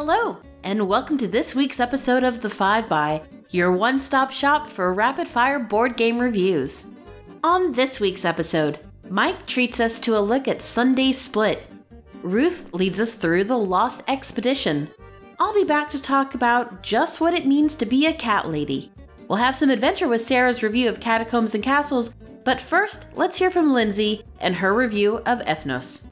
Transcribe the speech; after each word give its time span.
Hello, 0.00 0.36
and 0.62 0.88
welcome 0.88 1.18
to 1.18 1.26
this 1.26 1.56
week's 1.56 1.80
episode 1.80 2.22
of 2.22 2.40
The 2.40 2.48
Five 2.48 2.88
By, 2.88 3.20
your 3.50 3.72
one 3.72 3.98
stop 3.98 4.30
shop 4.30 4.68
for 4.68 4.94
rapid 4.94 5.26
fire 5.26 5.58
board 5.58 5.96
game 5.96 6.20
reviews. 6.20 6.94
On 7.42 7.72
this 7.72 7.98
week's 7.98 8.24
episode, 8.24 8.78
Mike 9.10 9.44
treats 9.46 9.80
us 9.80 9.98
to 9.98 10.16
a 10.16 10.20
look 10.20 10.46
at 10.46 10.62
Sundae 10.62 11.10
Split. 11.10 11.66
Ruth 12.22 12.72
leads 12.72 13.00
us 13.00 13.14
through 13.14 13.42
the 13.42 13.58
Lost 13.58 14.04
Expedition. 14.06 14.88
I'll 15.40 15.52
be 15.52 15.64
back 15.64 15.90
to 15.90 16.00
talk 16.00 16.36
about 16.36 16.80
just 16.80 17.20
what 17.20 17.34
it 17.34 17.44
means 17.44 17.74
to 17.74 17.84
be 17.84 18.06
a 18.06 18.12
cat 18.12 18.48
lady. 18.48 18.92
We'll 19.26 19.38
have 19.38 19.56
some 19.56 19.68
adventure 19.68 20.06
with 20.06 20.20
Sarah's 20.20 20.62
review 20.62 20.88
of 20.88 21.00
Catacombs 21.00 21.56
and 21.56 21.64
Castles, 21.64 22.14
but 22.44 22.60
first, 22.60 23.06
let's 23.16 23.36
hear 23.36 23.50
from 23.50 23.72
Lindsay 23.74 24.22
and 24.38 24.54
her 24.54 24.74
review 24.74 25.16
of 25.26 25.40
Ethnos. 25.40 26.04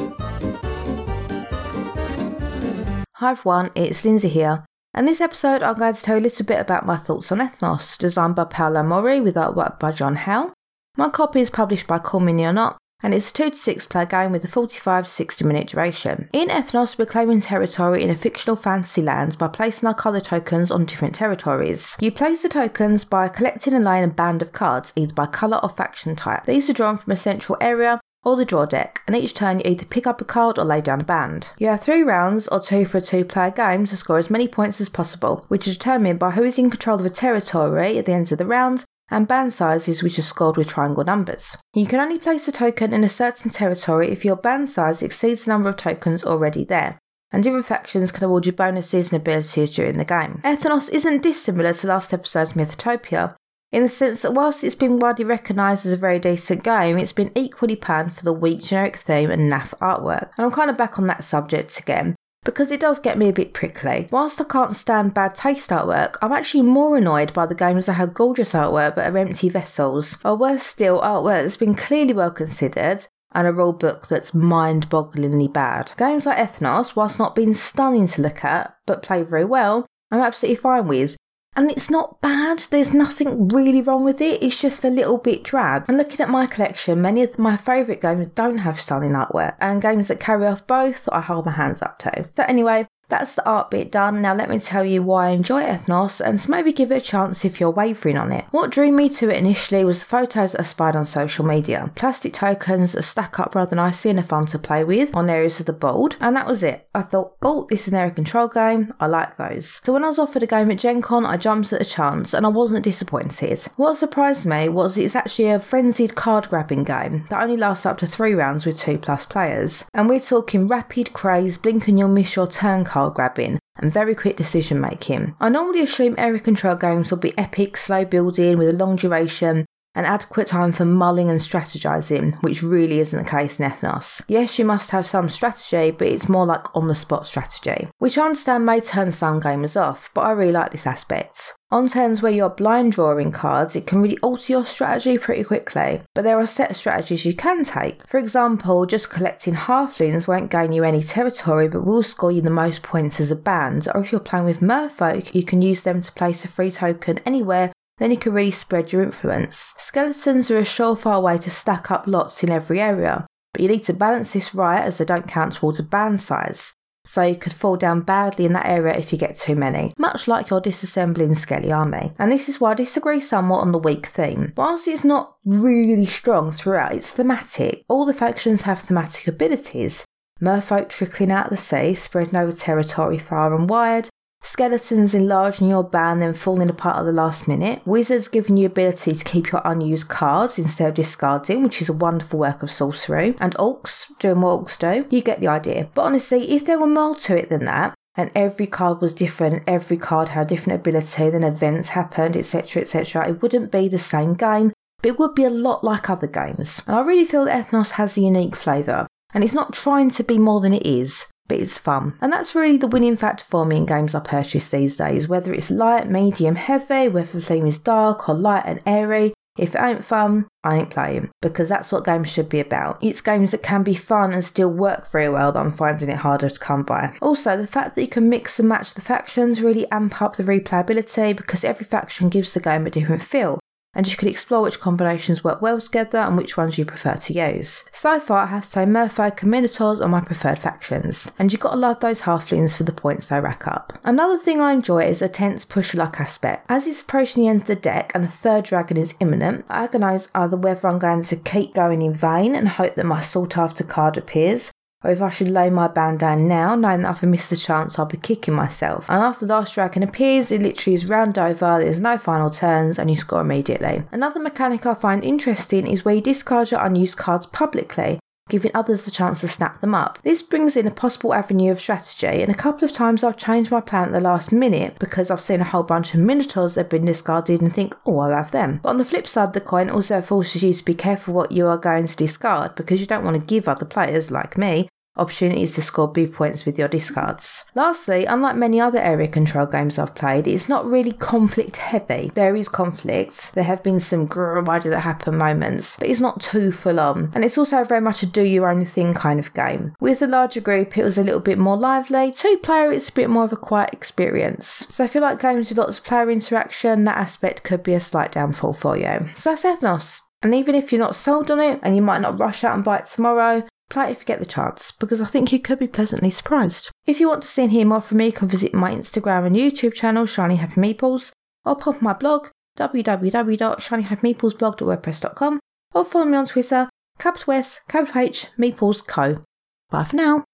Hi 3.20 3.30
everyone, 3.30 3.70
it's 3.75 4.05
Lindsay 4.05 4.29
here. 4.29 4.66
And 4.93 5.09
this 5.09 5.23
episode, 5.23 5.62
I'm 5.62 5.77
going 5.77 5.95
to 5.95 6.02
tell 6.02 6.16
you 6.16 6.20
a 6.20 6.25
little 6.25 6.45
bit 6.45 6.61
about 6.61 6.84
my 6.84 6.98
thoughts 6.98 7.33
on 7.33 7.39
Ethnos, 7.39 7.97
designed 7.97 8.34
by 8.34 8.45
Paolo 8.45 8.83
Mori 8.83 9.23
with 9.23 9.37
artwork 9.37 9.80
by 9.80 9.91
John 9.91 10.16
Howe. 10.16 10.52
My 10.98 11.09
copy 11.09 11.41
is 11.41 11.48
published 11.48 11.87
by 11.87 11.98
Cool 11.98 12.20
Mini 12.20 12.45
or 12.45 12.52
Not, 12.52 12.77
and 13.02 13.15
it's 13.15 13.30
a 13.30 13.33
2 13.33 13.51
to 13.52 13.56
6 13.56 13.87
player 13.87 14.05
game 14.05 14.33
with 14.33 14.45
a 14.45 14.48
45 14.48 15.06
to 15.06 15.11
60 15.11 15.47
minute 15.47 15.69
duration. 15.69 16.29
In 16.34 16.48
Ethnos, 16.48 16.98
we're 16.98 17.06
claiming 17.06 17.41
territory 17.41 18.02
in 18.02 18.11
a 18.11 18.15
fictional 18.15 18.55
fantasy 18.55 19.01
land 19.01 19.39
by 19.39 19.48
placing 19.48 19.87
our 19.87 19.95
colour 19.95 20.20
tokens 20.20 20.70
on 20.70 20.84
different 20.84 21.14
territories. 21.14 21.97
You 21.98 22.12
place 22.12 22.42
the 22.42 22.51
tokens 22.51 23.06
by 23.06 23.28
collecting 23.28 23.73
and 23.73 23.83
laying 23.83 24.05
a 24.05 24.09
band 24.09 24.42
of 24.42 24.53
cards, 24.53 24.92
either 24.95 25.14
by 25.14 25.25
colour 25.25 25.59
or 25.62 25.70
faction 25.70 26.17
type. 26.17 26.45
These 26.45 26.69
are 26.69 26.75
drawn 26.75 26.98
from 26.98 27.14
a 27.14 27.17
central 27.17 27.56
area 27.62 27.98
or 28.27 28.35
the 28.35 28.45
draw 28.45 28.66
deck, 28.66 29.03
and 29.07 29.15
each 29.15 29.33
turn 29.33 29.59
you 29.59 29.62
either 29.65 29.87
pick 29.87 30.05
up 30.05 30.21
a 30.21 30.25
card 30.25 30.59
or 30.59 30.65
lay 30.65 30.81
down 30.81 31.00
a 31.00 31.05
band. 31.05 31.50
You 31.59 31.69
have 31.69 31.81
three 31.81 32.03
rounds 32.03 32.48
or 32.48 32.61
two 32.61 32.84
for 32.84 32.98
a 32.98 33.00
two 33.00 33.25
player 33.25 33.53
game 33.53 33.87
to 33.87 33.97
score 33.97 34.19
as 34.19 34.28
many 34.28 34.48
points 34.48 34.81
as 34.81 34.89
possible, 34.89 35.45
which 35.47 35.69
is 35.69 35.78
determined 35.78 36.19
by 36.19 36.33
who 36.33 36.42
is 36.42 36.59
in 36.59 36.69
control 36.69 36.98
of 36.98 37.06
a 37.06 37.11
territory 37.11 37.97
at 37.97 38.06
the 38.06 38.12
end 38.12 38.33
of 38.33 38.39
the 38.39 38.45
round 38.45 38.84
and 39.09 39.28
band 39.28 39.53
sizes 39.53 40.03
which 40.03 40.19
are 40.19 40.23
scored 40.23 40.56
with 40.56 40.69
triangle 40.69 41.05
numbers. 41.05 41.56
You 41.73 41.87
can 41.87 42.00
only 42.00 42.19
place 42.19 42.48
a 42.48 42.53
token 42.53 42.92
in 42.92 43.05
a 43.05 43.09
certain 43.09 43.53
territory 43.53 44.09
if 44.11 44.25
your 44.25 44.34
band 44.34 44.69
size 44.69 45.05
exceeds 45.05 45.45
the 45.45 45.53
number 45.53 45.69
of 45.69 45.77
tokens 45.77 46.25
already 46.25 46.65
there. 46.65 46.98
And 47.31 47.45
different 47.45 47.67
factions 47.67 48.11
can 48.11 48.25
award 48.25 48.47
you 48.47 48.53
bonuses 48.53 49.12
and 49.12 49.20
abilities 49.20 49.75
during 49.75 49.98
the 49.98 50.05
game. 50.05 50.41
Ethnos 50.43 50.91
isn't 50.91 51.22
dissimilar 51.22 51.72
to 51.75 51.87
last 51.87 52.12
episode's 52.12 52.55
Mythotopia, 52.55 53.37
in 53.72 53.83
the 53.83 53.89
sense 53.89 54.22
that 54.22 54.33
whilst 54.33 54.64
it's 54.64 54.75
been 54.75 54.98
widely 54.98 55.25
recognised 55.25 55.84
as 55.84 55.92
a 55.92 55.97
very 55.97 56.19
decent 56.19 56.62
game, 56.62 56.98
it's 56.98 57.12
been 57.12 57.33
equally 57.34 57.77
panned 57.77 58.14
for 58.14 58.25
the 58.25 58.33
weak 58.33 58.62
generic 58.62 58.97
theme 58.97 59.31
and 59.31 59.50
naff 59.50 59.75
artwork. 59.78 60.31
And 60.36 60.47
I'm 60.47 60.50
kind 60.50 60.70
of 60.70 60.78
back 60.78 60.98
on 60.98 61.06
that 61.09 61.25
subject 61.25 61.78
again, 61.78 62.14
because 62.44 62.70
it 62.70 62.81
does 62.81 63.00
get 63.00 63.19
me 63.19 63.28
a 63.28 63.33
bit 63.33 63.53
prickly. 63.53 64.09
Whilst 64.11 64.41
I 64.41 64.44
can't 64.44 64.77
stand 64.77 65.14
bad 65.14 65.34
taste 65.34 65.70
artwork, 65.70 66.17
I'm 66.22 66.33
actually 66.33 66.62
more 66.62 66.97
annoyed 66.97 67.33
by 67.33 67.44
the 67.47 67.55
games 67.56 67.87
that 67.87 67.94
have 67.94 68.14
gorgeous 68.14 68.53
artwork 68.53 68.94
but 68.94 69.12
are 69.12 69.19
empty 69.19 69.48
vessels, 69.48 70.19
or 70.25 70.37
worse 70.37 70.62
still, 70.62 71.00
artwork 71.00 71.42
that's 71.42 71.56
been 71.56 71.75
clearly 71.75 72.12
well 72.12 72.31
considered 72.31 73.06
and 73.33 73.47
a 73.47 73.53
rule 73.53 73.72
book 73.72 74.06
that's 74.06 74.33
mind 74.33 74.89
bogglingly 74.89 75.53
bad. 75.53 75.92
Games 75.98 76.25
like 76.25 76.39
Ethnos, 76.39 76.97
whilst 76.97 77.19
not 77.19 77.34
being 77.34 77.53
stunning 77.53 78.06
to 78.06 78.22
look 78.22 78.42
at 78.44 78.75
but 78.87 79.03
play 79.03 79.22
very 79.22 79.44
well, 79.44 79.84
I'm 80.11 80.20
absolutely 80.20 80.56
fine 80.56 80.87
with, 80.87 81.17
and 81.57 81.71
it's 81.71 81.91
not 81.91 82.21
bad. 82.21 82.59
There's 82.59 82.93
nothing 82.95 83.49
really 83.49 83.83
wrong 83.83 84.05
with 84.05 84.21
it. 84.21 84.43
It's 84.43 84.61
just 84.61 84.85
a 84.85 84.91
little 84.91 85.19
bit 85.19 85.43
drab. 85.43 85.87
And 85.89 85.97
looking 85.97 86.21
at 86.21 86.29
my 86.29 86.47
collection, 86.47 87.01
many 87.03 87.23
of 87.23 87.39
my 87.39 87.57
favourite 87.57 88.03
games 88.03 88.29
don't 88.29 88.59
have 88.59 88.81
stunning 88.81 89.12
artwork, 89.12 89.57
and 89.61 89.83
games 89.83 90.09
that 90.09 90.21
carry 90.21 90.47
off 90.47 90.67
both, 90.67 91.09
I 91.11 91.21
hold 91.21 91.47
my 91.47 91.53
hands 91.53 91.83
up 91.83 91.99
to. 92.01 92.29
So 92.37 92.45
anyway, 92.47 92.87
that's 93.09 93.35
the 93.35 93.49
art 93.49 93.71
bit 93.71 93.93
done. 93.93 94.21
Now 94.21 94.35
let 94.35 94.51
me 94.51 94.59
tell 94.59 94.84
you 94.84 95.03
why 95.03 95.28
I 95.28 95.31
enjoy 95.31 95.62
Ethnos 95.62 96.21
and 96.21 96.41
so 96.41 96.50
maybe 96.50 96.72
give 96.72 96.91
it 96.91 97.03
a 97.03 97.06
chance 97.06 97.44
if 97.44 97.61
you're 97.61 97.71
wavering 97.71 98.17
on 98.17 98.33
it. 98.33 98.44
What 98.50 98.71
drew 98.71 98.91
me 98.91 99.09
to 99.11 99.31
it 99.31 99.37
initially 99.37 99.84
was 99.84 100.00
the 100.00 100.06
photos 100.06 100.55
I 100.55 100.62
spied 100.62 100.97
on 100.97 101.06
social 101.06 101.45
media. 101.45 101.91
Plastic 101.95 102.33
tokens 102.33 103.05
stack 103.06 103.39
up 103.39 103.55
rather 103.55 103.77
nicely 103.77 104.11
and 104.11 104.21
are 104.21 104.25
fun 104.25 104.47
to 104.47 104.59
play 104.59 104.83
with 104.83 105.15
on 105.15 105.31
areas 105.31 105.61
of 105.61 105.66
the 105.66 105.72
board, 105.72 106.16
and 106.21 106.34
that 106.34 106.47
was 106.47 106.62
it. 106.62 106.89
I 106.95 107.03
thought, 107.03 107.37
oh, 107.43 107.66
this 107.69 107.87
is 107.87 107.93
an 107.93 107.99
area 108.00 108.12
control 108.12 108.49
game. 108.49 108.93
I 108.99 109.06
like 109.06 109.37
those. 109.37 109.81
So 109.84 109.93
when 109.93 110.05
I 110.05 110.09
was 110.09 110.19
offered 110.19 110.43
a 110.43 110.47
game 110.47 110.71
at 110.71 110.78
Gen 110.78 111.03
Con, 111.03 111.25
I 111.25 111.37
jumped 111.37 111.72
at 111.72 111.78
the 111.78 111.84
chance 111.84 112.34
and 112.34 112.45
I 112.45 112.49
wasn't 112.49 112.84
disappointed. 112.84 113.61
What 113.77 113.95
surprised 113.95 114.47
me 114.47 114.69
was 114.69 114.99
it's 114.99 115.15
actually 115.15 115.50
a 115.50 115.61
frenzied 115.61 116.15
card 116.15 116.49
grabbing 116.49 116.84
game 116.84 117.27
that 117.31 117.43
only 117.43 117.56
lasts 117.56 117.87
up 117.87 117.99
to 117.99 118.06
three 118.06 118.34
rounds 118.34 118.66
with 118.66 118.78
two 118.78 118.99
plus 118.99 119.27
players. 119.27 119.89
And 119.95 120.09
we're 120.09 120.21
talking 120.21 120.69
rapid 120.69 121.12
craze, 121.12 121.59
blink 121.59 121.87
and 121.87 121.99
you'll 121.99 122.09
miss 122.09 122.34
your 122.34 122.47
turn 122.47 122.84
card 122.84 122.96
grabbing, 123.15 123.59
and 123.79 123.93
very 123.93 124.15
quick 124.15 124.37
decision 124.37 124.81
making. 124.81 125.34
I 125.41 125.49
normally 125.49 125.83
assume 125.83 126.15
area 126.19 126.41
control 126.41 126.77
games 126.77 127.11
will 127.11 127.19
be 127.19 127.37
epic, 127.39 127.77
slow 127.77 128.05
building 128.05 128.59
with 128.59 128.73
a 128.73 128.77
long 128.77 128.97
duration, 128.97 129.67
and 129.97 130.07
adequate 130.07 130.47
time 130.47 130.71
for 130.71 130.84
mulling 130.84 131.31
and 131.31 131.41
strategizing, 131.41 132.41
which 132.43 132.62
really 132.62 133.01
isn't 133.01 133.25
the 133.25 133.29
case 133.29 133.59
in 133.59 133.69
Ethnos. 133.69 134.23
Yes, 134.29 134.59
you 134.59 134.65
must 134.65 134.91
have 134.91 135.07
some 135.07 135.29
strategy, 135.29 135.91
but 135.91 136.07
it's 136.07 136.29
more 136.29 136.47
like 136.47 136.77
on 136.77 136.87
the 136.87 136.95
spot 136.95 137.27
strategy, 137.27 137.89
which 137.99 138.19
I 138.19 138.27
understand 138.27 138.67
may 138.67 138.81
turn 138.81 139.11
some 139.11 139.41
gamers 139.41 139.81
off, 139.81 140.11
but 140.15 140.21
I 140.21 140.33
really 140.33 140.53
like 140.53 140.71
this 140.71 140.87
aspect. 140.87 141.55
On 141.73 141.89
turns 141.89 142.23
where 142.23 142.31
you're 142.31 142.49
blind 142.49 142.93
drawing 142.93 143.33
cards, 143.33 143.75
it 143.75 143.89
can 143.89 144.01
really 144.01 144.19
alter 144.19 144.53
your 144.53 144.65
strategy 144.65 145.19
pretty 145.19 145.43
quickly, 145.43 146.03
but 146.15 146.23
there 146.23 146.39
are 146.39 146.47
set 146.47 146.77
strategies 146.77 147.27
you 147.27 147.34
can 147.34 147.65
take. 147.65 148.07
For 148.07 148.19
example, 148.19 148.87
just 148.87 149.11
collecting 149.11 149.55
halflings 149.55 150.28
won't 150.28 150.51
gain 150.51 150.71
you 150.71 150.84
any 150.84 151.01
territory 151.01 151.69
but 151.69 151.84
will 151.84 152.05
score 152.05 152.31
you 152.31 152.41
the 152.41 152.51
most 152.51 152.84
points 152.84 153.19
as 153.19 153.33
a 153.33 153.37
band, 153.37 153.89
or 153.93 154.03
if 154.03 154.13
you're 154.13 154.21
playing 154.21 154.45
with 154.45 154.61
merfolk, 154.61 155.34
you 155.34 155.43
can 155.43 155.61
use 155.61 155.83
them 155.83 156.03
to 156.03 156.13
place 156.13 156.45
a 156.45 156.49
free 156.49 156.71
token 156.71 157.19
anywhere 157.27 157.73
then 157.99 158.11
you 158.11 158.17
can 158.17 158.33
really 158.33 158.51
spread 158.51 158.93
your 158.93 159.03
influence. 159.03 159.75
Skeletons 159.79 160.51
are 160.51 160.59
a 160.59 160.62
surefire 160.62 161.23
way 161.23 161.39
to 161.39 161.51
stack 161.51 161.91
up 161.91 162.07
lots 162.07 162.43
in 162.43 162.51
every 162.51 162.81
area, 162.81 163.27
but 163.53 163.62
you 163.62 163.69
need 163.69 163.84
to 163.84 163.95
balance 163.95 164.33
this 164.33 164.55
right 164.55 164.83
as 164.83 164.99
they 164.99 165.05
don't 165.05 165.29
count 165.29 165.55
towards 165.55 165.81
a 165.81 165.83
band 165.83 166.21
size. 166.21 166.75
So 167.07 167.23
you 167.23 167.37
could 167.37 167.55
fall 167.55 167.77
down 167.77 168.01
badly 168.01 168.45
in 168.45 168.53
that 168.55 168.67
area 168.67 168.99
if 168.99 169.12
you 169.12 169.19
get 169.19 169.37
too 169.37 169.55
many, 169.55 169.93
much 169.97 170.27
like 170.27 170.51
your 170.51 170.61
disassembling 170.61 171.37
Skelly 171.37 171.71
army. 171.71 172.12
And 172.19 172.33
this 172.33 172.49
is 172.49 172.61
why 172.61 172.73
I 172.73 172.75
disagree 172.75 173.21
somewhat 173.21 173.61
on 173.61 173.71
the 173.71 173.79
weak 173.79 174.07
theme. 174.07 174.53
Whilst 174.57 174.89
it's 174.89 175.05
not 175.05 175.37
really 175.45 176.05
strong 176.05 176.51
throughout, 176.51 176.95
it's 176.95 177.13
thematic. 177.13 177.84
All 177.89 178.05
the 178.05 178.13
factions 178.13 178.63
have 178.63 178.81
thematic 178.81 179.28
abilities. 179.28 180.05
Merfolk 180.43 180.89
trickling 180.89 181.31
out 181.31 181.49
the 181.49 181.57
sea, 181.57 181.95
spreading 181.95 182.37
over 182.37 182.53
territory 182.53 183.19
far 183.19 183.55
and 183.55 183.71
wide, 183.71 184.09
Skeletons 184.47 185.12
enlarging 185.12 185.69
your 185.69 185.83
band 185.83 186.23
then 186.23 186.33
falling 186.33 186.71
apart 186.71 187.01
at 187.01 187.03
the 187.03 187.11
last 187.11 187.49
minute. 187.49 187.83
Wizards 187.84 188.29
giving 188.29 188.57
you 188.57 188.67
ability 188.67 189.12
to 189.12 189.25
keep 189.25 189.51
your 189.51 189.61
unused 189.65 190.07
cards 190.07 190.57
instead 190.57 190.89
of 190.91 190.95
discarding, 190.95 191.65
which 191.65 191.83
is 191.83 191.89
a 191.89 191.93
wonderful 191.93 192.39
work 192.39 192.62
of 192.62 192.71
sorcery. 192.71 193.34
And 193.41 193.57
orcs 193.57 194.07
doing 194.21 194.43
what 194.43 194.61
orcs 194.61 194.79
do. 194.79 195.05
You 195.11 195.21
get 195.21 195.41
the 195.41 195.49
idea. 195.49 195.89
But 195.95 196.03
honestly, 196.03 196.53
if 196.53 196.65
there 196.65 196.79
were 196.79 196.87
more 196.87 197.17
to 197.17 197.37
it 197.37 197.49
than 197.49 197.65
that, 197.65 197.95
and 198.15 198.31
every 198.37 198.69
card 198.69 199.01
was 199.01 199.12
different, 199.12 199.65
every 199.67 199.97
card 199.97 200.29
had 200.29 200.47
a 200.47 200.49
different 200.49 200.78
ability, 200.81 201.28
then 201.28 201.43
events 201.43 201.91
happened, 201.91 202.37
etc., 202.37 202.83
etc., 202.83 203.28
it 203.28 203.43
wouldn't 203.43 203.73
be 203.73 203.89
the 203.89 203.99
same 203.99 204.34
game, 204.34 204.73
but 205.03 205.09
it 205.09 205.19
would 205.19 205.34
be 205.34 205.45
a 205.45 205.51
lot 205.51 205.83
like 205.83 206.09
other 206.09 206.28
games. 206.28 206.84
And 206.87 206.95
I 206.95 207.01
really 207.01 207.25
feel 207.25 207.47
that 207.47 207.67
Ethnos 207.67 207.93
has 207.93 208.17
a 208.17 208.21
unique 208.21 208.55
flavour, 208.55 209.09
and 209.34 209.43
it's 209.43 209.55
not 209.55 209.75
trying 209.75 210.11
to 210.11 210.23
be 210.23 210.39
more 210.39 210.61
than 210.61 210.73
it 210.73 210.87
is 210.87 211.27
but 211.49 211.59
it's 211.59 211.79
fun. 211.79 212.17
And 212.21 212.33
that's 212.33 212.55
really 212.55 212.77
the 212.77 212.89
winning 212.89 213.17
factor 213.17 213.45
for 213.45 213.65
me 213.65 213.79
in 213.79 213.87
games 213.87 214.15
I 214.15 214.21
purchase 214.21 214.69
these 214.69 214.97
days, 214.97 215.29
whether 215.29 215.53
it's 215.53 215.71
light, 215.71 216.11
medium, 216.11 216.57
heavy, 216.57 217.09
whether 217.09 217.33
the 217.33 217.41
theme 217.41 217.67
is 217.67 217.79
dark 217.79 218.29
or 218.29 218.34
light 218.34 218.65
and 218.67 218.81
airy. 218.87 219.33
If 219.59 219.75
it 219.75 219.83
ain't 219.83 220.05
fun, 220.05 220.49
I 220.65 220.77
ain't 220.77 220.91
playing 220.91 221.31
because 221.41 221.69
that's 221.69 221.91
what 221.91 222.05
games 222.05 222.31
should 222.31 222.49
be 222.49 222.61
about. 222.61 223.03
It's 223.03 223.22
games 223.22 223.53
that 223.53 223.63
can 223.63 223.83
be 223.83 223.95
fun 223.95 224.33
and 224.33 224.45
still 224.45 224.71
work 224.71 225.10
very 225.10 225.31
well 225.31 225.53
that 225.53 225.60
I'm 225.60 225.72
finding 225.72 226.10
it 226.10 226.19
harder 226.19 226.51
to 226.51 226.60
come 226.60 226.83
by. 226.83 227.16
Also, 227.22 227.57
the 227.57 227.66
fact 227.66 227.95
that 227.95 228.03
you 228.03 228.09
can 228.09 228.28
mix 228.28 228.59
and 228.59 228.69
match 228.69 228.92
the 228.92 229.01
factions 229.01 229.63
really 229.63 229.91
amp 229.91 230.21
up 230.21 230.37
the 230.37 230.42
replayability 230.42 231.34
because 231.34 231.65
every 231.65 231.87
faction 231.87 232.28
gives 232.28 232.53
the 232.53 232.60
game 232.60 232.87
a 232.87 232.91
different 232.91 233.22
feel 233.22 233.59
and 233.97 234.09
you 234.09 234.16
can 234.16 234.28
explore 234.28 234.63
which 234.63 234.78
combinations 234.78 235.43
work 235.43 235.60
well 235.60 235.81
together 235.81 236.19
and 236.19 236.37
which 236.37 236.57
ones 236.57 236.78
you 236.78 236.84
prefer 236.84 237.15
to 237.15 237.33
use. 237.33 237.84
So 237.91 238.21
far, 238.21 238.45
I 238.45 238.47
have 238.47 238.63
to 238.63 238.69
say 238.69 238.84
Merfolk 238.84 239.43
and 239.43 239.51
Minotaurs 239.51 240.01
are 240.01 240.09
my 240.09 240.21
preferred 240.21 240.59
factions, 240.60 241.33
and 241.39 241.51
you've 241.51 241.60
got 241.60 241.72
to 241.72 241.78
love 241.78 242.01
those 242.01 242.22
halflings 242.22 242.77
for 242.77 242.84
the 242.84 242.93
points 242.93 243.28
they 243.28 243.41
rack 243.41 243.66
up. 243.66 243.95
Another 244.04 244.39
thing 244.39 244.60
I 244.60 244.72
enjoy 244.72 245.04
is 245.04 245.22
a 245.22 245.28
tense 245.28 245.65
push 245.65 245.95
luck 245.95 246.21
aspect. 246.21 246.66
As 246.69 246.87
it's 246.87 247.01
approaching 247.01 247.43
the 247.43 247.48
end 247.48 247.63
of 247.63 247.66
the 247.66 247.75
deck 247.75 248.13
and 248.15 248.22
the 248.22 248.28
third 248.28 248.65
dragon 248.65 248.98
is 248.98 249.16
imminent, 249.19 249.65
I 249.69 249.87
agonise 249.87 250.28
either 250.34 250.57
whether 250.57 250.87
I'm 250.87 250.99
going 250.99 251.22
to 251.22 251.37
keep 251.37 251.75
going 251.75 252.03
in 252.03 252.13
vain 252.13 252.54
and 252.54 252.69
hope 252.69 252.95
that 252.97 253.07
my 253.07 253.21
sought 253.21 253.57
after 253.57 253.83
card 253.83 254.19
appears, 254.19 254.71
or 255.06 255.10
if 255.10 255.22
I 255.22 255.28
should 255.28 255.50
lay 255.50 255.70
my 255.70 255.86
band 255.86 256.18
down 256.18 256.49
now, 256.49 256.75
knowing 256.75 257.02
that 257.02 257.16
if 257.16 257.23
I 257.23 257.28
miss 257.28 257.49
the 257.49 257.56
chance, 257.56 257.97
I'll 257.97 258.06
be 258.06 258.16
kicking 258.16 258.54
myself. 258.54 259.08
And 259.08 259.23
after 259.23 259.47
the 259.47 259.54
last 259.54 259.73
dragon 259.75 260.02
appears, 260.02 260.50
it 260.50 260.61
literally 260.61 260.97
is 260.97 261.08
round 261.08 261.38
over, 261.38 261.78
there's 261.78 262.00
no 262.00 262.18
final 262.18 262.50
turns, 262.50 262.99
and 262.99 263.08
you 263.08 263.14
score 263.14 263.40
immediately. 263.40 264.02
Another 264.11 264.40
mechanic 264.40 264.85
I 264.85 264.94
find 264.94 265.23
interesting 265.23 265.87
is 265.87 266.04
where 266.04 266.16
you 266.16 266.20
discard 266.20 266.73
your 266.73 266.85
unused 266.85 267.18
cards 267.18 267.47
publicly. 267.47 268.18
giving 268.49 268.70
others 268.75 269.04
the 269.04 269.11
chance 269.11 269.40
to 269.40 269.49
snap 269.49 269.80
them 269.80 269.94
up. 269.94 270.18
This 270.23 270.42
brings 270.42 270.76
in 270.76 270.87
a 270.87 270.90
possible 270.92 271.35
avenue 271.35 271.73
of 271.73 271.78
strategy, 271.78 272.42
and 272.42 272.50
a 272.50 272.54
couple 272.54 272.85
of 272.85 272.92
times 272.92 273.25
I've 273.25 273.37
changed 273.37 273.73
my 273.73 273.80
plan 273.80 274.06
at 274.06 274.12
the 274.12 274.20
last 274.20 274.52
minute 274.52 274.99
because 274.99 275.30
I've 275.30 275.40
seen 275.40 275.61
a 275.61 275.64
whole 275.64 275.82
bunch 275.82 276.14
of 276.14 276.20
minotaurs 276.20 276.75
that 276.75 276.82
have 276.82 276.90
been 276.90 277.06
discarded 277.06 277.61
and 277.61 277.75
think, 277.75 277.97
oh, 278.06 278.18
I'll 278.18 278.30
have 278.30 278.52
them. 278.52 278.78
But 278.82 278.90
on 278.90 278.99
the 278.99 279.04
flip 279.04 279.26
side 279.26 279.49
of 279.49 279.52
the 279.54 279.61
coin, 279.61 279.90
also 279.90 280.20
forces 280.20 280.62
you 280.62 280.73
to 280.73 280.85
be 280.85 280.94
careful 280.94 281.35
what 281.35 281.52
you 281.52 281.66
are 281.66 281.76
going 281.76 282.06
to 282.06 282.16
discard 282.16 282.76
because 282.76 283.00
you 283.00 283.06
don't 283.06 283.25
want 283.25 283.40
to 283.40 283.47
give 283.47 283.66
other 283.66 283.85
players, 283.85 284.30
like 284.30 284.56
me, 284.56 284.88
opportunities 285.16 285.73
to 285.73 285.83
score 285.83 286.11
B 286.11 286.26
points 286.26 286.64
with 286.64 286.78
your 286.78 286.88
discards. 286.88 287.64
Lastly, 287.75 288.25
unlike 288.25 288.57
many 288.57 288.80
other 288.80 288.99
area 288.99 289.28
control 289.28 289.66
games 289.66 289.99
I've 289.99 290.14
played, 290.14 290.47
it's 290.47 290.68
not 290.68 290.87
really 290.87 291.12
conflict 291.33 291.76
heavy. 291.76 292.30
There 292.35 292.57
is 292.57 292.68
conflict, 292.68 293.54
there 293.54 293.64
have 293.64 293.83
been 293.83 294.00
some 294.00 294.28
grrr, 294.28 294.64
why 294.64 294.78
did 294.78 294.92
that 294.92 295.00
happen 295.00 295.37
moments, 295.37 295.97
but 295.99 296.09
it's 296.09 296.21
not 296.21 296.40
too 296.40 296.73
full 296.73 297.00
on. 297.00 297.30
And 297.35 297.45
it's 297.45 297.59
also 297.59 297.85
very 297.85 298.00
much 298.00 298.23
a 298.23 298.26
do 298.26 298.42
your 298.42 298.71
own 298.71 298.85
thing 298.85 299.14
kind 299.14 299.38
of 299.38 299.54
game. 299.54 299.95
With 300.00 300.21
the 300.21 300.28
larger 300.28 300.61
group, 300.61 300.97
it 300.97 301.04
was 301.04 301.18
a 301.18 301.25
little 301.25 301.40
bit 301.40 301.59
more 301.59 301.76
lively. 301.76 302.33
Two 302.33 302.59
player, 302.62 302.92
it's 302.92 303.09
a 303.09 303.12
bit 303.12 303.30
more 303.30 303.45
of 303.45 303.52
a 303.52 303.57
quiet 303.57 303.90
experience. 303.92 304.87
So 304.90 305.04
if 305.04 305.14
you 305.14 305.21
like 305.21 305.40
games 305.40 305.68
with 305.68 305.78
lots 305.78 305.99
of 305.99 306.04
player 306.04 306.30
interaction, 306.30 307.04
that 307.04 307.16
aspect 307.16 307.64
could 307.64 307.83
be 307.83 307.95
a 307.95 308.00
slight 308.00 308.33
downfall 308.33 308.75
for 308.75 308.97
you. 308.97 309.28
So 309.35 309.50
that's 309.50 309.64
Ethnos. 309.64 310.21
And 310.42 310.54
even 310.54 310.75
if 310.75 310.92
you're 310.92 311.00
not 311.00 311.16
sold 311.16 311.50
on 311.50 311.61
it 311.61 311.80
and 311.83 311.97
you 311.97 312.02
might 312.02 312.21
not 312.21 312.38
rush 312.38 312.62
out 312.62 312.75
and 312.75 312.85
buy 312.85 312.99
it 312.99 313.07
tomorrow, 313.07 313.64
Play 313.88 314.11
if 314.11 314.18
you 314.21 314.26
get 314.26 314.40
the 314.40 314.47
chance, 314.47 314.92
because 314.92 315.23
I 315.23 315.26
think 315.26 315.52
you 315.52 315.61
could 315.61 315.78
be 315.78 315.87
pleasantly 315.87 316.30
surprised. 316.30 316.90
If 317.06 317.21
you 317.21 317.28
want 317.28 317.42
to 317.42 317.49
see 317.49 317.62
and 317.62 317.71
hear 317.73 317.87
more 317.87 318.00
from 318.00 318.18
me, 318.18 318.33
come 318.33 318.49
visit 318.49 318.75
my 318.75 318.92
Instagram 318.92 319.47
and 319.47 319.54
YouTube 319.56 319.94
channel, 319.94 320.26
Shiny 320.26 320.56
Happy 320.56 320.80
Meeples, 320.80 321.30
or 321.64 321.76
pop 321.76 322.02
my 322.02 322.12
blog, 322.12 322.49
www.shinyhappymeeplesblog.wordpress.com, 322.76 325.61
or 325.94 326.04
follow 326.04 326.25
me 326.25 326.37
on 326.37 326.47
Twitter, 326.47 326.88
capital 327.18 327.52
S, 327.54 327.80
capital 327.88 328.21
H, 328.21 328.49
Meeples 328.59 329.06
Co. 329.06 329.42
Bye 329.90 330.04
for 330.04 330.16
now. 330.16 330.44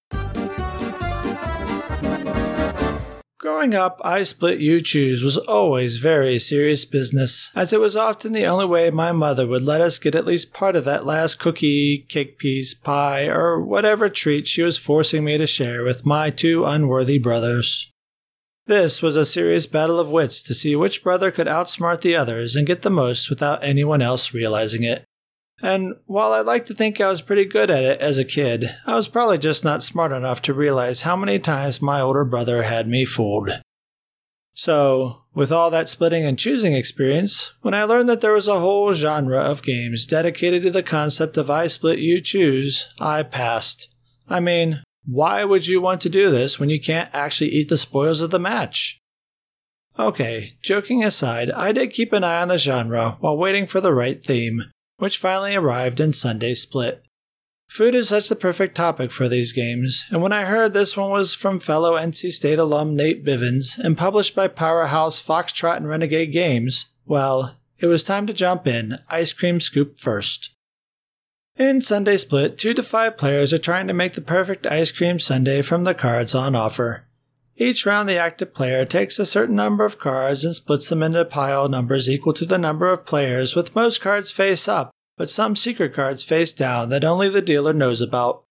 Growing 3.43 3.75
up, 3.75 4.01
I 4.05 4.23
Split 4.23 4.61
You 4.61 4.81
Choose 4.81 5.25
was 5.25 5.37
always 5.37 5.99
very 5.99 6.39
serious 6.39 6.85
business, 6.85 7.51
as 7.57 7.73
it 7.73 7.81
was 7.81 7.97
often 7.97 8.33
the 8.33 8.47
only 8.47 8.67
way 8.67 8.89
my 8.93 9.11
mother 9.11 9.49
would 9.49 9.65
let 9.65 9.81
us 9.81 9.99
get 9.99 10.15
at 10.15 10.25
least 10.25 10.55
part 10.55 10.77
of 10.77 10.85
that 10.85 11.05
last 11.05 11.41
cookie, 11.41 12.07
cake 12.09 12.39
piece, 12.39 12.73
pie, 12.73 13.27
or 13.27 13.61
whatever 13.61 14.09
treat 14.09 14.47
she 14.47 14.63
was 14.63 14.79
forcing 14.79 15.25
me 15.25 15.39
to 15.39 15.47
share 15.49 15.83
with 15.83 16.07
my 16.07 16.31
two 16.31 16.65
unworthy 16.65 17.19
brothers. 17.19 17.91
This 18.67 19.03
was 19.03 19.17
a 19.17 19.27
serious 19.27 19.67
battle 19.67 19.99
of 19.99 20.13
wits 20.13 20.41
to 20.45 20.55
see 20.55 20.77
which 20.77 21.03
brother 21.03 21.33
could 21.33 21.49
outsmart 21.49 22.03
the 22.03 22.15
others 22.15 22.55
and 22.55 22.65
get 22.65 22.83
the 22.83 22.91
most 22.91 23.29
without 23.29 23.65
anyone 23.65 24.01
else 24.01 24.33
realizing 24.33 24.85
it. 24.85 25.05
And 25.63 25.95
while 26.07 26.33
I'd 26.33 26.45
like 26.45 26.67
to 26.67 26.75
think 26.75 27.01
I 27.01 27.09
was 27.09 27.23
pretty 27.23 27.45
good 27.45 27.71
at 27.71 27.85
it 27.85 28.01
as 28.01 28.19
a 28.19 28.25
kid, 28.25 28.75
I 28.85 28.97
was 28.97 29.07
probably 29.07 29.39
just 29.39 29.63
not 29.63 29.85
smart 29.85 30.11
enough 30.11 30.43
to 30.43 30.55
realize 30.55 31.03
how 31.03 31.15
many 31.15 31.39
times 31.39 31.81
my 31.81 32.01
older 32.01 32.25
brother 32.25 32.65
had 32.65 32.89
me 32.89 33.05
fooled. 33.05 33.63
So, 34.55 35.23
with 35.35 35.53
all 35.53 35.71
that 35.71 35.89
splitting 35.89 36.25
and 36.27 36.39
choosing 36.39 36.75
experience, 36.75 37.55
when 37.63 37.75
I 37.75 37.85
learned 37.85 38.09
that 38.09 38.21
there 38.21 38.33
was 38.33 38.49
a 38.49 38.59
whole 38.59 38.93
genre 38.93 39.39
of 39.39 39.63
games 39.63 40.05
dedicated 40.05 40.63
to 40.63 40.71
the 40.71 40.83
concept 40.83 41.37
of 41.37 41.49
I 41.49 41.69
split, 41.69 42.01
you 42.01 42.21
choose, 42.21 42.93
I 42.99 43.23
passed. 43.23 43.95
I 44.29 44.41
mean, 44.41 44.83
why 45.07 45.45
would 45.45 45.69
you 45.69 45.81
want 45.81 46.01
to 46.03 46.11
do 46.11 46.29
this 46.29 46.59
when 46.59 46.71
you 46.71 46.81
can't 46.81 47.09
actually 47.15 47.51
eat 47.51 47.69
the 47.69 47.79
spoils 47.79 48.21
of 48.21 48.31
the 48.31 48.39
match? 48.39 48.99
Okay, 49.99 50.55
joking 50.63 51.05
aside, 51.05 51.51
I 51.53 51.73
did 51.73 51.93
keep 51.93 52.13
an 52.13 52.25
eye 52.25 52.43
on 52.43 52.49
the 52.49 52.59
genre 52.59 53.17
while 53.21 53.37
waiting 53.37 53.65
for 53.65 53.81
the 53.81 53.95
right 53.95 54.23
theme, 54.23 54.65
which 55.03 55.19
finally 55.19 55.57
arrived 55.57 55.99
in 55.99 56.13
Sundae 56.13 56.55
Split. 56.55 57.03
Food 57.69 57.93
is 57.93 58.09
such 58.09 58.29
the 58.29 58.37
perfect 58.37 58.77
topic 58.77 59.11
for 59.11 59.29
these 59.29 59.53
games, 59.53 60.05
and 60.11 60.23
when 60.23 60.33
I 60.33 60.45
heard 60.45 60.75
this 60.75 60.97
one 60.97 61.11
was 61.11 61.35
from 61.35 61.59
fellow 61.59 61.95
NC 61.95 62.31
State 62.31 62.61
alum 62.61 62.95
Nate 62.95 63.25
Bivens 63.25 63.81
and 63.81 63.99
published 63.99 64.37
by 64.37 64.47
Powerhouse 64.47 65.21
Foxtrot 65.21 65.79
and 65.79 65.89
Renegade 65.89 66.31
Games, 66.31 66.93
well, 67.05 67.57
it 67.81 67.87
was 67.87 68.05
time 68.05 68.29
to 68.29 68.33
jump 68.33 68.69
in, 68.69 69.01
ice 69.09 69.33
cream 69.33 69.59
scoop 69.59 69.99
first. 69.99 70.55
In 71.57 71.81
Sundae 71.81 72.17
Split, 72.17 72.57
two 72.57 72.73
to 72.73 72.83
five 72.85 73.17
players 73.17 73.53
are 73.53 73.59
trying 73.59 73.89
to 73.89 73.95
make 73.95 74.13
the 74.13 74.21
perfect 74.21 74.69
ice 74.69 74.93
cream 74.93 75.19
sundae 75.19 75.63
from 75.63 75.83
the 75.83 75.95
cards 75.95 76.33
on 76.33 76.55
offer. 76.55 77.09
Each 77.57 77.85
round, 77.85 78.09
the 78.09 78.17
active 78.17 78.55
player 78.55 78.85
takes 78.85 79.19
a 79.19 79.27
certain 79.27 79.57
number 79.57 79.85
of 79.85 79.99
cards 79.99 80.45
and 80.45 80.55
splits 80.55 80.89
them 80.89 81.03
into 81.03 81.25
pile 81.25 81.69
numbers 81.69 82.09
equal 82.09 82.33
to 82.35 82.47
the 82.47 82.59
number 82.59 82.91
of 82.91 83.05
players, 83.05 83.55
with 83.55 83.77
most 83.77 84.01
cards 84.01 84.33
face 84.33 84.67
up, 84.69 84.91
but 85.17 85.31
some 85.31 85.55
secret 85.55 85.93
cards 85.93 86.25
face 86.25 86.53
down 86.53 86.89
that 86.89 87.05
only 87.05 87.29
the 87.29 87.43
dealer 87.43 87.73
knows 87.73 88.01
about. 88.01 88.45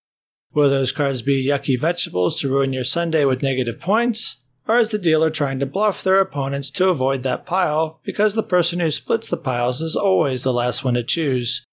Will 0.54 0.70
those 0.70 0.92
cards 0.92 1.22
be 1.22 1.46
yucky 1.46 1.78
vegetables 1.78 2.40
to 2.40 2.48
ruin 2.48 2.72
your 2.72 2.84
sundae 2.84 3.24
with 3.24 3.42
negative 3.42 3.80
points? 3.80 4.42
Or 4.68 4.78
is 4.78 4.90
the 4.90 4.98
dealer 4.98 5.30
trying 5.30 5.58
to 5.58 5.66
bluff 5.66 6.04
their 6.04 6.20
opponents 6.20 6.70
to 6.72 6.88
avoid 6.88 7.24
that 7.24 7.46
pile 7.46 8.00
because 8.04 8.34
the 8.34 8.42
person 8.44 8.78
who 8.78 8.90
splits 8.90 9.28
the 9.28 9.36
piles 9.36 9.80
is 9.80 9.96
always 9.96 10.44
the 10.44 10.52
last 10.52 10.84
one 10.84 10.94
to 10.94 11.02
choose? 11.02 11.64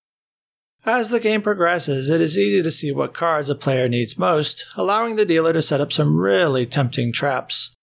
As 0.86 1.10
the 1.10 1.20
game 1.20 1.42
progresses, 1.42 2.10
it 2.10 2.22
is 2.22 2.38
easy 2.38 2.62
to 2.62 2.72
see 2.72 2.92
what 2.92 3.14
cards 3.14 3.50
a 3.50 3.56
player 3.56 3.90
needs 3.90 4.18
most, 4.18 4.66
allowing 4.78 5.16
the 5.18 5.26
dealer 5.26 5.52
to 5.54 5.62
set 5.62 5.82
up 5.82 5.92
some 5.92 6.18
really 6.18 6.66
tempting 6.66 7.12
traps. 7.12 7.76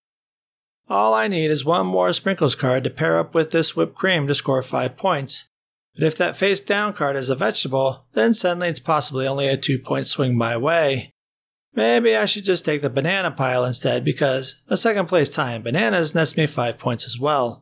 All 0.89 1.13
I 1.13 1.27
need 1.27 1.51
is 1.51 1.65
one 1.65 1.85
more 1.85 2.11
sprinkles 2.13 2.55
card 2.55 2.83
to 2.85 2.89
pair 2.89 3.19
up 3.19 3.35
with 3.35 3.51
this 3.51 3.75
whipped 3.75 3.95
cream 3.95 4.25
to 4.27 4.35
score 4.35 4.63
5 4.63 4.97
points. 4.97 5.47
But 5.93 6.05
if 6.05 6.17
that 6.17 6.37
face 6.37 6.59
down 6.59 6.93
card 6.93 7.15
is 7.15 7.29
a 7.29 7.35
vegetable, 7.35 8.05
then 8.13 8.33
suddenly 8.33 8.69
it's 8.69 8.79
possibly 8.79 9.27
only 9.27 9.47
a 9.47 9.57
2 9.57 9.79
point 9.79 10.07
swing 10.07 10.37
my 10.37 10.55
way. 10.57 11.11
Maybe 11.73 12.15
I 12.15 12.25
should 12.25 12.45
just 12.45 12.65
take 12.65 12.81
the 12.81 12.89
banana 12.89 13.29
pile 13.31 13.65
instead 13.65 14.03
because 14.05 14.63
a 14.67 14.77
second 14.77 15.07
place 15.07 15.29
tie 15.29 15.53
in 15.53 15.61
bananas 15.61 16.15
nets 16.15 16.37
me 16.37 16.47
5 16.47 16.77
points 16.77 17.05
as 17.05 17.19
well. 17.19 17.61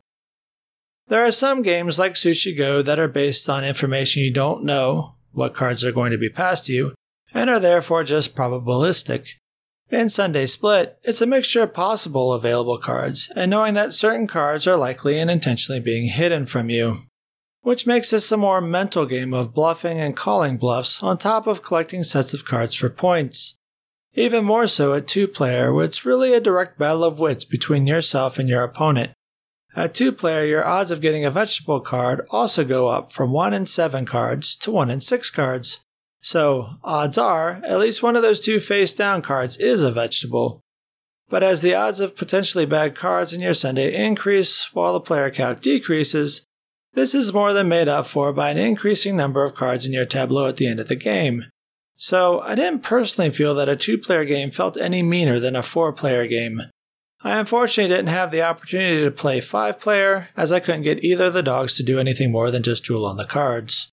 There 1.08 1.24
are 1.24 1.32
some 1.32 1.62
games 1.62 1.98
like 1.98 2.12
Sushi 2.12 2.56
Go 2.56 2.80
that 2.82 2.98
are 2.98 3.08
based 3.08 3.48
on 3.48 3.64
information 3.64 4.22
you 4.22 4.32
don't 4.32 4.64
know, 4.64 5.15
what 5.36 5.54
cards 5.54 5.84
are 5.84 5.92
going 5.92 6.10
to 6.10 6.18
be 6.18 6.30
passed 6.30 6.64
to 6.64 6.72
you, 6.72 6.94
and 7.34 7.50
are 7.50 7.60
therefore 7.60 8.02
just 8.02 8.34
probabilistic. 8.34 9.28
In 9.90 10.08
Sundae 10.08 10.46
Split, 10.46 10.98
it's 11.04 11.20
a 11.20 11.26
mixture 11.26 11.62
of 11.62 11.74
possible 11.74 12.32
available 12.32 12.78
cards 12.78 13.30
and 13.36 13.50
knowing 13.50 13.74
that 13.74 13.92
certain 13.92 14.26
cards 14.26 14.66
are 14.66 14.76
likely 14.76 15.18
and 15.18 15.30
intentionally 15.30 15.78
being 15.78 16.08
hidden 16.08 16.46
from 16.46 16.70
you, 16.70 16.96
which 17.60 17.86
makes 17.86 18.10
this 18.10 18.32
a 18.32 18.36
more 18.36 18.60
mental 18.60 19.04
game 19.04 19.34
of 19.34 19.54
bluffing 19.54 20.00
and 20.00 20.16
calling 20.16 20.56
bluffs 20.56 21.02
on 21.02 21.18
top 21.18 21.46
of 21.46 21.62
collecting 21.62 22.02
sets 22.02 22.32
of 22.32 22.46
cards 22.46 22.74
for 22.74 22.88
points. 22.88 23.58
Even 24.14 24.44
more 24.44 24.66
so 24.66 24.94
at 24.94 25.06
two 25.06 25.28
player, 25.28 25.72
where 25.72 25.84
it's 25.84 26.06
really 26.06 26.32
a 26.32 26.40
direct 26.40 26.78
battle 26.78 27.04
of 27.04 27.20
wits 27.20 27.44
between 27.44 27.86
yourself 27.86 28.38
and 28.38 28.48
your 28.48 28.64
opponent, 28.64 29.12
at 29.76 29.92
2 29.92 30.12
player, 30.12 30.46
your 30.46 30.64
odds 30.64 30.90
of 30.90 31.02
getting 31.02 31.24
a 31.24 31.30
vegetable 31.30 31.80
card 31.80 32.26
also 32.30 32.64
go 32.64 32.88
up 32.88 33.12
from 33.12 33.30
1 33.30 33.52
in 33.52 33.66
7 33.66 34.06
cards 34.06 34.56
to 34.56 34.70
1 34.70 34.90
in 34.90 35.02
6 35.02 35.30
cards. 35.30 35.84
So, 36.22 36.70
odds 36.82 37.18
are, 37.18 37.60
at 37.62 37.78
least 37.78 38.02
one 38.02 38.16
of 38.16 38.22
those 38.22 38.40
two 38.40 38.58
face 38.58 38.94
down 38.94 39.22
cards 39.22 39.58
is 39.58 39.82
a 39.82 39.92
vegetable. 39.92 40.60
But 41.28 41.42
as 41.42 41.60
the 41.60 41.74
odds 41.74 42.00
of 42.00 42.16
potentially 42.16 42.66
bad 42.66 42.94
cards 42.94 43.32
in 43.32 43.40
your 43.40 43.54
sundae 43.54 43.94
increase 43.94 44.72
while 44.72 44.94
the 44.94 45.00
player 45.00 45.30
count 45.30 45.60
decreases, 45.60 46.44
this 46.94 47.14
is 47.14 47.34
more 47.34 47.52
than 47.52 47.68
made 47.68 47.86
up 47.86 48.06
for 48.06 48.32
by 48.32 48.50
an 48.50 48.56
increasing 48.56 49.14
number 49.14 49.44
of 49.44 49.54
cards 49.54 49.86
in 49.86 49.92
your 49.92 50.06
tableau 50.06 50.48
at 50.48 50.56
the 50.56 50.66
end 50.66 50.80
of 50.80 50.88
the 50.88 50.96
game. 50.96 51.44
So, 51.96 52.40
I 52.40 52.54
didn't 52.54 52.82
personally 52.82 53.30
feel 53.30 53.54
that 53.54 53.68
a 53.68 53.76
two 53.76 53.98
player 53.98 54.24
game 54.24 54.50
felt 54.50 54.76
any 54.78 55.02
meaner 55.02 55.38
than 55.38 55.54
a 55.54 55.62
four 55.62 55.92
player 55.92 56.26
game. 56.26 56.62
I 57.26 57.40
unfortunately 57.40 57.92
didn't 57.92 58.10
have 58.10 58.30
the 58.30 58.42
opportunity 58.42 59.02
to 59.02 59.10
play 59.10 59.40
5 59.40 59.80
player, 59.80 60.28
as 60.36 60.52
I 60.52 60.60
couldn't 60.60 60.82
get 60.82 61.02
either 61.02 61.24
of 61.24 61.34
the 61.34 61.42
dogs 61.42 61.76
to 61.76 61.82
do 61.82 61.98
anything 61.98 62.30
more 62.30 62.52
than 62.52 62.62
just 62.62 62.84
drool 62.84 63.04
on 63.04 63.16
the 63.16 63.24
cards. 63.24 63.90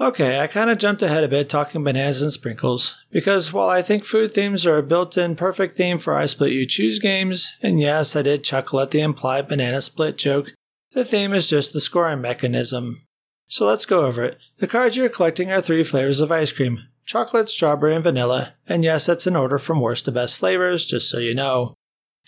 Okay, 0.00 0.38
I 0.38 0.46
kind 0.46 0.70
of 0.70 0.78
jumped 0.78 1.02
ahead 1.02 1.24
a 1.24 1.28
bit 1.28 1.48
talking 1.48 1.82
bananas 1.82 2.22
and 2.22 2.32
sprinkles, 2.32 2.96
because 3.10 3.52
while 3.52 3.68
I 3.68 3.82
think 3.82 4.04
food 4.04 4.30
themes 4.30 4.66
are 4.66 4.78
a 4.78 4.84
built 4.84 5.18
in 5.18 5.34
perfect 5.34 5.74
theme 5.74 5.98
for 5.98 6.14
I 6.14 6.26
Split 6.26 6.52
You 6.52 6.64
Choose 6.64 7.00
games, 7.00 7.56
and 7.60 7.80
yes, 7.80 8.14
I 8.14 8.22
did 8.22 8.44
chuckle 8.44 8.78
at 8.78 8.92
the 8.92 9.00
implied 9.00 9.48
banana 9.48 9.82
split 9.82 10.16
joke, 10.16 10.52
the 10.92 11.04
theme 11.04 11.32
is 11.32 11.50
just 11.50 11.72
the 11.72 11.80
scoring 11.80 12.20
mechanism. 12.20 13.02
So 13.48 13.66
let's 13.66 13.84
go 13.84 14.06
over 14.06 14.22
it. 14.22 14.38
The 14.58 14.68
cards 14.68 14.96
you're 14.96 15.08
collecting 15.08 15.50
are 15.50 15.60
three 15.60 15.82
flavors 15.82 16.20
of 16.20 16.30
ice 16.30 16.52
cream 16.52 16.84
chocolate, 17.04 17.50
strawberry, 17.50 17.96
and 17.96 18.04
vanilla, 18.04 18.54
and 18.68 18.84
yes, 18.84 19.06
that's 19.06 19.26
in 19.26 19.34
order 19.34 19.58
from 19.58 19.80
worst 19.80 20.04
to 20.04 20.12
best 20.12 20.38
flavors, 20.38 20.86
just 20.86 21.10
so 21.10 21.18
you 21.18 21.34
know. 21.34 21.74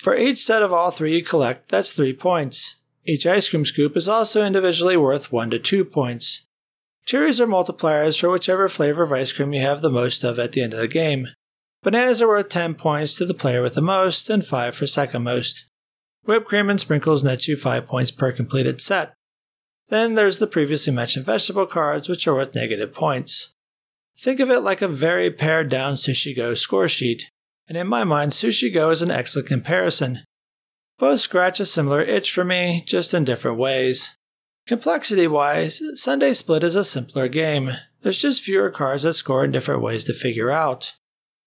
For 0.00 0.16
each 0.16 0.38
set 0.38 0.62
of 0.62 0.72
all 0.72 0.90
three 0.90 1.12
you 1.12 1.22
collect, 1.22 1.68
that's 1.68 1.92
3 1.92 2.14
points. 2.14 2.76
Each 3.04 3.26
ice 3.26 3.50
cream 3.50 3.66
scoop 3.66 3.98
is 3.98 4.08
also 4.08 4.42
individually 4.42 4.96
worth 4.96 5.30
1 5.30 5.50
to 5.50 5.58
2 5.58 5.84
points. 5.84 6.46
Cherries 7.04 7.38
are 7.38 7.46
multipliers 7.46 8.18
for 8.18 8.30
whichever 8.30 8.66
flavor 8.66 9.02
of 9.02 9.12
ice 9.12 9.30
cream 9.30 9.52
you 9.52 9.60
have 9.60 9.82
the 9.82 9.90
most 9.90 10.24
of 10.24 10.38
at 10.38 10.52
the 10.52 10.62
end 10.62 10.72
of 10.72 10.80
the 10.80 10.88
game. 10.88 11.26
Bananas 11.82 12.22
are 12.22 12.28
worth 12.28 12.48
10 12.48 12.76
points 12.76 13.14
to 13.16 13.26
the 13.26 13.34
player 13.34 13.60
with 13.60 13.74
the 13.74 13.82
most, 13.82 14.30
and 14.30 14.42
5 14.42 14.74
for 14.74 14.86
second 14.86 15.22
most. 15.22 15.66
Whipped 16.24 16.46
cream 16.46 16.70
and 16.70 16.80
sprinkles 16.80 17.22
nets 17.22 17.46
you 17.46 17.54
5 17.54 17.84
points 17.84 18.10
per 18.10 18.32
completed 18.32 18.80
set. 18.80 19.12
Then 19.88 20.14
there's 20.14 20.38
the 20.38 20.46
previously 20.46 20.94
mentioned 20.94 21.26
vegetable 21.26 21.66
cards, 21.66 22.08
which 22.08 22.26
are 22.26 22.36
worth 22.36 22.54
negative 22.54 22.94
points. 22.94 23.52
Think 24.16 24.40
of 24.40 24.50
it 24.50 24.60
like 24.60 24.80
a 24.80 24.88
very 24.88 25.30
pared 25.30 25.68
down 25.68 25.92
Sushi 25.94 26.34
Go 26.34 26.54
score 26.54 26.88
sheet, 26.88 27.28
and 27.70 27.78
in 27.78 27.86
my 27.86 28.02
mind, 28.02 28.32
Sushi 28.32 28.74
Go 28.74 28.90
is 28.90 29.00
an 29.00 29.12
excellent 29.12 29.46
comparison. 29.46 30.24
Both 30.98 31.20
scratch 31.20 31.60
a 31.60 31.64
similar 31.64 32.02
itch 32.02 32.32
for 32.32 32.44
me, 32.44 32.82
just 32.84 33.14
in 33.14 33.22
different 33.22 33.58
ways. 33.58 34.16
Complexity 34.66 35.28
wise, 35.28 35.80
Sundae 35.94 36.32
Split 36.32 36.64
is 36.64 36.74
a 36.74 36.84
simpler 36.84 37.28
game. 37.28 37.70
There's 38.02 38.20
just 38.20 38.42
fewer 38.42 38.70
cards 38.70 39.04
that 39.04 39.14
score 39.14 39.44
in 39.44 39.52
different 39.52 39.82
ways 39.82 40.02
to 40.04 40.12
figure 40.12 40.50
out. 40.50 40.96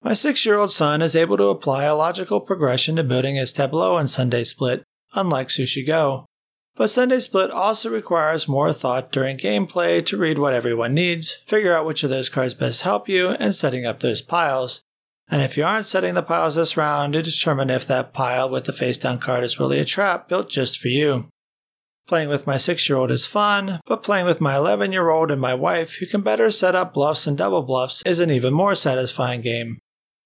My 0.01 0.13
six 0.13 0.45
year 0.45 0.55
old 0.55 0.71
son 0.71 1.01
is 1.01 1.13
able 1.13 1.35
to 1.35 1.47
apply 1.47 1.83
a 1.83 1.95
logical 1.95 2.39
progression 2.39 2.95
to 2.95 3.03
building 3.03 3.35
his 3.35 3.51
tableau 3.51 3.97
in 3.97 4.07
Sundae 4.07 4.45
Split, 4.45 4.83
unlike 5.13 5.49
Sushi 5.49 5.85
Go. 5.85 6.25
But 6.77 6.89
Sundae 6.89 7.19
Split 7.19 7.51
also 7.51 7.89
requires 7.89 8.47
more 8.47 8.71
thought 8.71 9.11
during 9.11 9.35
gameplay 9.35 10.03
to 10.05 10.17
read 10.17 10.39
what 10.39 10.53
everyone 10.53 10.93
needs, 10.93 11.35
figure 11.45 11.73
out 11.73 11.85
which 11.85 12.01
of 12.05 12.09
those 12.09 12.29
cards 12.29 12.53
best 12.53 12.83
help 12.83 13.09
you, 13.09 13.31
and 13.31 13.53
setting 13.53 13.85
up 13.85 13.99
those 13.99 14.21
piles. 14.21 14.81
And 15.29 15.41
if 15.41 15.57
you 15.57 15.63
aren't 15.63 15.87
setting 15.87 16.13
the 16.13 16.21
piles 16.21 16.55
this 16.55 16.77
round, 16.77 17.13
to 17.13 17.21
determine 17.21 17.69
if 17.69 17.87
that 17.87 18.13
pile 18.13 18.49
with 18.49 18.65
the 18.65 18.73
face 18.73 18.97
down 18.97 19.19
card 19.19 19.43
is 19.43 19.59
really 19.59 19.79
a 19.79 19.85
trap 19.85 20.27
built 20.27 20.49
just 20.49 20.79
for 20.79 20.89
you. 20.89 21.27
Playing 22.05 22.27
with 22.27 22.45
my 22.45 22.57
6 22.57 22.89
year 22.89 22.97
old 22.97 23.11
is 23.11 23.25
fun, 23.25 23.79
but 23.85 24.03
playing 24.03 24.25
with 24.25 24.41
my 24.41 24.57
11 24.57 24.91
year 24.91 25.09
old 25.09 25.31
and 25.31 25.39
my 25.39 25.53
wife, 25.53 25.95
who 25.95 26.05
can 26.05 26.21
better 26.21 26.51
set 26.51 26.75
up 26.75 26.93
bluffs 26.93 27.25
and 27.25 27.37
double 27.37 27.61
bluffs, 27.61 28.03
is 28.05 28.19
an 28.19 28.29
even 28.29 28.53
more 28.53 28.75
satisfying 28.75 29.39
game. 29.41 29.79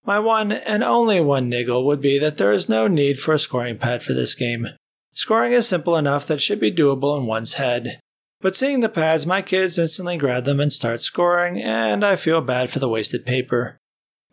My 0.04 0.20
one 0.20 0.52
and 0.52 0.84
only 0.84 1.20
one 1.20 1.50
niggle 1.50 1.86
would 1.86 2.02
be 2.02 2.18
that 2.18 2.38
there 2.38 2.52
is 2.52 2.68
no 2.68 2.88
need 2.88 3.20
for 3.20 3.34
a 3.34 3.40
scoring 3.40 3.78
pad 3.78 4.02
for 4.02 4.14
this 4.14 4.34
game. 4.34 4.68
Scoring 5.14 5.52
is 5.52 5.68
simple 5.68 5.96
enough 5.96 6.26
that 6.28 6.42
should 6.42 6.60
be 6.60 6.72
doable 6.72 7.20
in 7.20 7.26
one's 7.26 7.56
head. 7.56 8.00
But 8.40 8.56
seeing 8.56 8.80
the 8.80 8.90
pads, 8.90 9.26
my 9.26 9.42
kids 9.42 9.78
instantly 9.78 10.18
grab 10.18 10.46
them 10.46 10.60
and 10.60 10.72
start 10.72 11.04
scoring, 11.04 11.62
and 11.62 12.06
I 12.06 12.16
feel 12.16 12.42
bad 12.42 12.70
for 12.70 12.80
the 12.80 12.90
wasted 12.90 13.26
paper. 13.26 13.78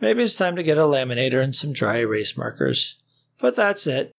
Maybe 0.05 0.23
it's 0.23 0.37
time 0.37 0.55
to 0.57 0.63
get 0.63 0.77
a 0.77 0.83
laminator 0.83 1.43
and 1.43 1.55
some 1.55 1.73
dry 1.73 2.01
erase 2.01 2.37
markers. 2.37 2.97
But 3.41 3.57
that's 3.57 3.87
it. 3.87 4.13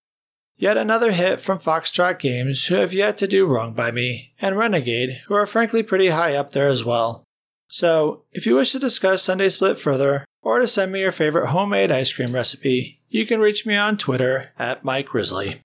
Yet 0.58 0.78
another 0.78 1.12
hit 1.12 1.40
from 1.40 1.60
Foxtrot 1.60 2.18
Games, 2.18 2.66
who 2.66 2.74
have 2.74 2.92
yet 2.92 3.18
to 3.18 3.28
do 3.28 3.46
wrong 3.46 3.74
by 3.76 3.92
me, 3.92 4.34
and 4.42 4.58
Renegade, 4.58 5.22
who 5.28 5.36
are 5.36 5.46
frankly 5.46 5.84
pretty 5.84 6.08
high 6.08 6.34
up 6.34 6.54
there 6.54 6.66
as 6.66 6.84
well. 6.84 7.24
So, 7.68 8.24
if 8.32 8.48
you 8.48 8.56
wish 8.56 8.72
to 8.72 8.80
discuss 8.80 9.22
Sundae 9.22 9.50
Split 9.50 9.78
further, 9.78 10.26
or 10.42 10.58
to 10.58 10.68
send 10.68 10.92
me 10.92 11.02
your 11.02 11.12
favorite 11.12 11.50
homemade 11.50 11.92
ice 11.92 12.12
cream 12.12 12.34
recipe, 12.34 13.00
you 13.10 13.28
can 13.28 13.40
reach 13.40 13.68
me 13.68 13.76
on 13.76 13.96
Twitter 13.96 14.54
at 14.58 14.84
Mike 14.84 15.10
Grizzly. 15.10 15.62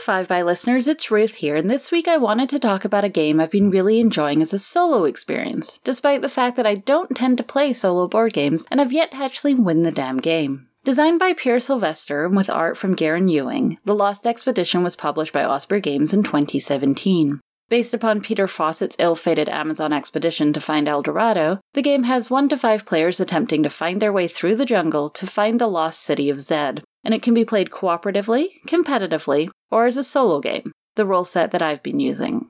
5 0.00 0.28
by 0.28 0.40
listeners, 0.40 0.88
it's 0.88 1.10
Ruth 1.10 1.34
here, 1.36 1.56
and 1.56 1.68
this 1.68 1.92
week 1.92 2.08
I 2.08 2.16
wanted 2.16 2.48
to 2.50 2.58
talk 2.58 2.86
about 2.86 3.04
a 3.04 3.10
game 3.10 3.38
I've 3.38 3.50
been 3.50 3.70
really 3.70 4.00
enjoying 4.00 4.40
as 4.40 4.54
a 4.54 4.58
solo 4.58 5.04
experience, 5.04 5.78
despite 5.78 6.22
the 6.22 6.28
fact 6.28 6.56
that 6.56 6.66
I 6.66 6.76
don't 6.76 7.14
tend 7.14 7.36
to 7.36 7.44
play 7.44 7.74
solo 7.74 8.08
board 8.08 8.32
games 8.32 8.66
and 8.70 8.80
have 8.80 8.94
yet 8.94 9.10
to 9.10 9.18
actually 9.18 9.54
win 9.54 9.82
the 9.82 9.92
damn 9.92 10.16
game. 10.16 10.68
Designed 10.84 11.18
by 11.18 11.34
Peer 11.34 11.60
Sylvester 11.60 12.28
with 12.30 12.48
art 12.48 12.78
from 12.78 12.94
Garen 12.94 13.28
Ewing, 13.28 13.76
The 13.84 13.94
Lost 13.94 14.26
Expedition 14.26 14.82
was 14.82 14.96
published 14.96 15.34
by 15.34 15.44
Osprey 15.44 15.82
Games 15.82 16.14
in 16.14 16.22
2017. 16.22 17.38
Based 17.68 17.92
upon 17.92 18.22
Peter 18.22 18.48
Fawcett's 18.48 18.96
ill 18.98 19.14
fated 19.14 19.50
Amazon 19.50 19.92
expedition 19.92 20.54
to 20.54 20.60
find 20.60 20.88
El 20.88 21.02
Dorado, 21.02 21.60
the 21.74 21.82
game 21.82 22.04
has 22.04 22.30
one 22.30 22.48
to 22.48 22.56
five 22.56 22.86
players 22.86 23.20
attempting 23.20 23.62
to 23.62 23.70
find 23.70 24.00
their 24.00 24.12
way 24.12 24.26
through 24.26 24.56
the 24.56 24.64
jungle 24.64 25.10
to 25.10 25.26
find 25.26 25.60
the 25.60 25.68
lost 25.68 26.02
city 26.02 26.30
of 26.30 26.40
Zed, 26.40 26.82
and 27.04 27.14
it 27.14 27.22
can 27.22 27.34
be 27.34 27.44
played 27.44 27.70
cooperatively, 27.70 28.48
competitively, 28.66 29.50
or 29.70 29.86
as 29.86 29.96
a 29.96 30.02
solo 30.02 30.40
game, 30.40 30.72
the 30.94 31.06
rule 31.06 31.24
set 31.24 31.50
that 31.50 31.62
I've 31.62 31.82
been 31.82 32.00
using. 32.00 32.48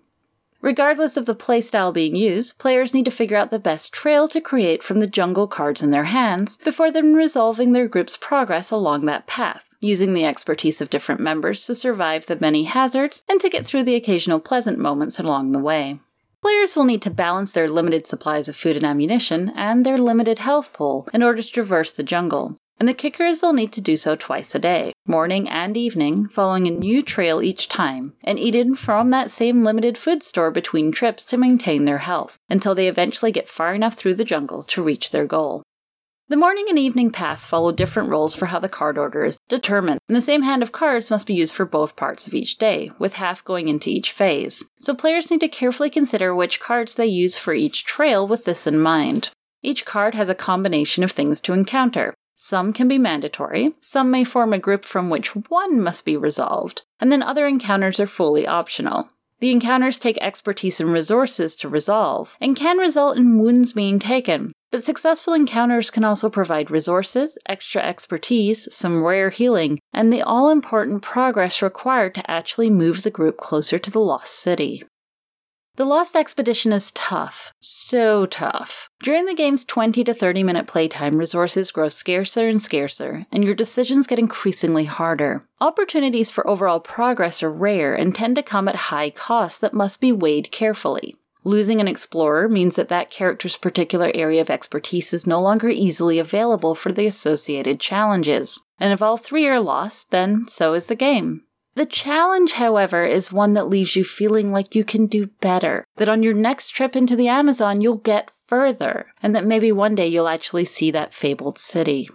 Regardless 0.62 1.16
of 1.16 1.24
the 1.24 1.34
playstyle 1.34 1.92
being 1.92 2.14
used, 2.14 2.58
players 2.58 2.92
need 2.92 3.06
to 3.06 3.10
figure 3.10 3.38
out 3.38 3.50
the 3.50 3.58
best 3.58 3.94
trail 3.94 4.28
to 4.28 4.42
create 4.42 4.82
from 4.82 5.00
the 5.00 5.06
jungle 5.06 5.48
cards 5.48 5.82
in 5.82 5.90
their 5.90 6.04
hands 6.04 6.58
before 6.58 6.90
then 6.90 7.14
resolving 7.14 7.72
their 7.72 7.88
group's 7.88 8.18
progress 8.18 8.70
along 8.70 9.06
that 9.06 9.26
path, 9.26 9.74
using 9.80 10.12
the 10.12 10.26
expertise 10.26 10.82
of 10.82 10.90
different 10.90 11.20
members 11.20 11.64
to 11.64 11.74
survive 11.74 12.26
the 12.26 12.38
many 12.38 12.64
hazards 12.64 13.24
and 13.26 13.40
to 13.40 13.48
get 13.48 13.64
through 13.64 13.84
the 13.84 13.94
occasional 13.94 14.38
pleasant 14.38 14.78
moments 14.78 15.18
along 15.18 15.52
the 15.52 15.58
way. 15.58 15.98
Players 16.42 16.76
will 16.76 16.84
need 16.84 17.02
to 17.02 17.10
balance 17.10 17.52
their 17.52 17.68
limited 17.68 18.04
supplies 18.04 18.48
of 18.48 18.56
food 18.56 18.76
and 18.76 18.84
ammunition 18.84 19.52
and 19.56 19.84
their 19.84 19.98
limited 19.98 20.40
health 20.40 20.74
pool 20.74 21.08
in 21.12 21.22
order 21.22 21.40
to 21.40 21.52
traverse 21.52 21.92
the 21.92 22.02
jungle, 22.02 22.58
and 22.80 22.88
the 22.88 22.94
kicker 22.94 23.26
is 23.26 23.42
they'll 23.42 23.52
need 23.52 23.72
to 23.72 23.82
do 23.82 23.94
so 23.94 24.16
twice 24.16 24.54
a 24.54 24.58
day, 24.58 24.94
morning 25.06 25.46
and 25.50 25.76
evening, 25.76 26.26
following 26.28 26.66
a 26.66 26.70
new 26.70 27.02
trail 27.02 27.42
each 27.42 27.68
time, 27.68 28.14
and 28.24 28.38
eaten 28.38 28.74
from 28.74 29.10
that 29.10 29.30
same 29.30 29.62
limited 29.62 29.98
food 29.98 30.22
store 30.22 30.50
between 30.50 30.90
trips 30.90 31.26
to 31.26 31.36
maintain 31.36 31.84
their 31.84 31.98
health, 31.98 32.38
until 32.48 32.74
they 32.74 32.88
eventually 32.88 33.30
get 33.30 33.50
far 33.50 33.74
enough 33.74 33.94
through 33.94 34.14
the 34.14 34.24
jungle 34.24 34.62
to 34.62 34.82
reach 34.82 35.10
their 35.10 35.26
goal. 35.26 35.62
The 36.30 36.36
morning 36.36 36.66
and 36.70 36.78
evening 36.78 37.10
paths 37.10 37.46
follow 37.46 37.72
different 37.72 38.08
rules 38.08 38.34
for 38.34 38.46
how 38.46 38.60
the 38.60 38.68
card 38.68 38.96
order 38.96 39.24
is 39.24 39.38
determined, 39.48 39.98
and 40.08 40.16
the 40.16 40.22
same 40.22 40.42
hand 40.42 40.62
of 40.62 40.72
cards 40.72 41.10
must 41.10 41.26
be 41.26 41.34
used 41.34 41.52
for 41.52 41.66
both 41.66 41.96
parts 41.96 42.26
of 42.26 42.34
each 42.34 42.56
day, 42.56 42.92
with 42.98 43.14
half 43.14 43.44
going 43.44 43.68
into 43.68 43.90
each 43.90 44.12
phase. 44.12 44.64
So 44.78 44.94
players 44.94 45.30
need 45.30 45.40
to 45.40 45.48
carefully 45.48 45.90
consider 45.90 46.34
which 46.34 46.60
cards 46.60 46.94
they 46.94 47.06
use 47.06 47.36
for 47.36 47.52
each 47.52 47.84
trail 47.84 48.26
with 48.26 48.46
this 48.46 48.66
in 48.66 48.80
mind. 48.80 49.30
Each 49.62 49.84
card 49.84 50.14
has 50.14 50.30
a 50.30 50.34
combination 50.34 51.04
of 51.04 51.12
things 51.12 51.42
to 51.42 51.52
encounter, 51.52 52.14
some 52.42 52.72
can 52.72 52.88
be 52.88 52.96
mandatory, 52.96 53.74
some 53.80 54.10
may 54.10 54.24
form 54.24 54.54
a 54.54 54.58
group 54.58 54.86
from 54.86 55.10
which 55.10 55.36
one 55.36 55.78
must 55.78 56.06
be 56.06 56.16
resolved, 56.16 56.82
and 56.98 57.12
then 57.12 57.22
other 57.22 57.46
encounters 57.46 58.00
are 58.00 58.06
fully 58.06 58.46
optional. 58.46 59.10
The 59.40 59.50
encounters 59.50 59.98
take 59.98 60.16
expertise 60.22 60.80
and 60.80 60.90
resources 60.90 61.54
to 61.56 61.68
resolve, 61.68 62.38
and 62.40 62.56
can 62.56 62.78
result 62.78 63.18
in 63.18 63.38
wounds 63.38 63.74
being 63.74 63.98
taken, 63.98 64.52
but 64.70 64.82
successful 64.82 65.34
encounters 65.34 65.90
can 65.90 66.02
also 66.02 66.30
provide 66.30 66.70
resources, 66.70 67.38
extra 67.44 67.82
expertise, 67.82 68.74
some 68.74 69.02
rare 69.02 69.28
healing, 69.28 69.78
and 69.92 70.10
the 70.10 70.22
all 70.22 70.48
important 70.48 71.02
progress 71.02 71.60
required 71.60 72.14
to 72.14 72.30
actually 72.30 72.70
move 72.70 73.02
the 73.02 73.10
group 73.10 73.36
closer 73.36 73.78
to 73.78 73.90
the 73.90 74.00
lost 74.00 74.34
city. 74.34 74.82
The 75.76 75.84
Lost 75.84 76.14
Expedition 76.14 76.72
is 76.72 76.90
tough. 76.90 77.54
So 77.60 78.26
tough. 78.26 78.90
During 79.02 79.24
the 79.24 79.34
game's 79.34 79.64
20 79.64 80.04
to 80.04 80.12
30 80.12 80.42
minute 80.42 80.66
playtime, 80.66 81.16
resources 81.16 81.70
grow 81.70 81.88
scarcer 81.88 82.48
and 82.48 82.60
scarcer, 82.60 83.24
and 83.32 83.44
your 83.44 83.54
decisions 83.54 84.06
get 84.06 84.18
increasingly 84.18 84.84
harder. 84.84 85.46
Opportunities 85.60 86.30
for 86.30 86.46
overall 86.46 86.80
progress 86.80 87.42
are 87.42 87.50
rare 87.50 87.94
and 87.94 88.14
tend 88.14 88.36
to 88.36 88.42
come 88.42 88.68
at 88.68 88.90
high 88.90 89.10
costs 89.10 89.58
that 89.60 89.72
must 89.72 90.00
be 90.00 90.12
weighed 90.12 90.50
carefully. 90.50 91.14
Losing 91.44 91.80
an 91.80 91.88
explorer 91.88 92.48
means 92.48 92.76
that 92.76 92.88
that 92.88 93.10
character's 93.10 93.56
particular 93.56 94.10
area 94.14 94.42
of 94.42 94.50
expertise 94.50 95.14
is 95.14 95.26
no 95.26 95.40
longer 95.40 95.70
easily 95.70 96.18
available 96.18 96.74
for 96.74 96.92
the 96.92 97.06
associated 97.06 97.80
challenges. 97.80 98.62
And 98.78 98.92
if 98.92 99.02
all 99.02 99.16
three 99.16 99.46
are 99.46 99.60
lost, 99.60 100.10
then 100.10 100.44
so 100.46 100.74
is 100.74 100.88
the 100.88 100.94
game. 100.94 101.44
The 101.80 101.86
challenge, 101.86 102.52
however, 102.52 103.06
is 103.06 103.32
one 103.32 103.54
that 103.54 103.66
leaves 103.66 103.96
you 103.96 104.04
feeling 104.04 104.52
like 104.52 104.74
you 104.74 104.84
can 104.84 105.06
do 105.06 105.28
better, 105.40 105.86
that 105.96 106.10
on 106.10 106.22
your 106.22 106.34
next 106.34 106.72
trip 106.72 106.94
into 106.94 107.16
the 107.16 107.28
Amazon 107.28 107.80
you'll 107.80 107.96
get 107.96 108.30
further, 108.30 109.06
and 109.22 109.34
that 109.34 109.46
maybe 109.46 109.72
one 109.72 109.94
day 109.94 110.06
you'll 110.06 110.28
actually 110.28 110.66
see 110.66 110.90
that 110.90 111.14
fabled 111.14 111.58
city. 111.58 112.10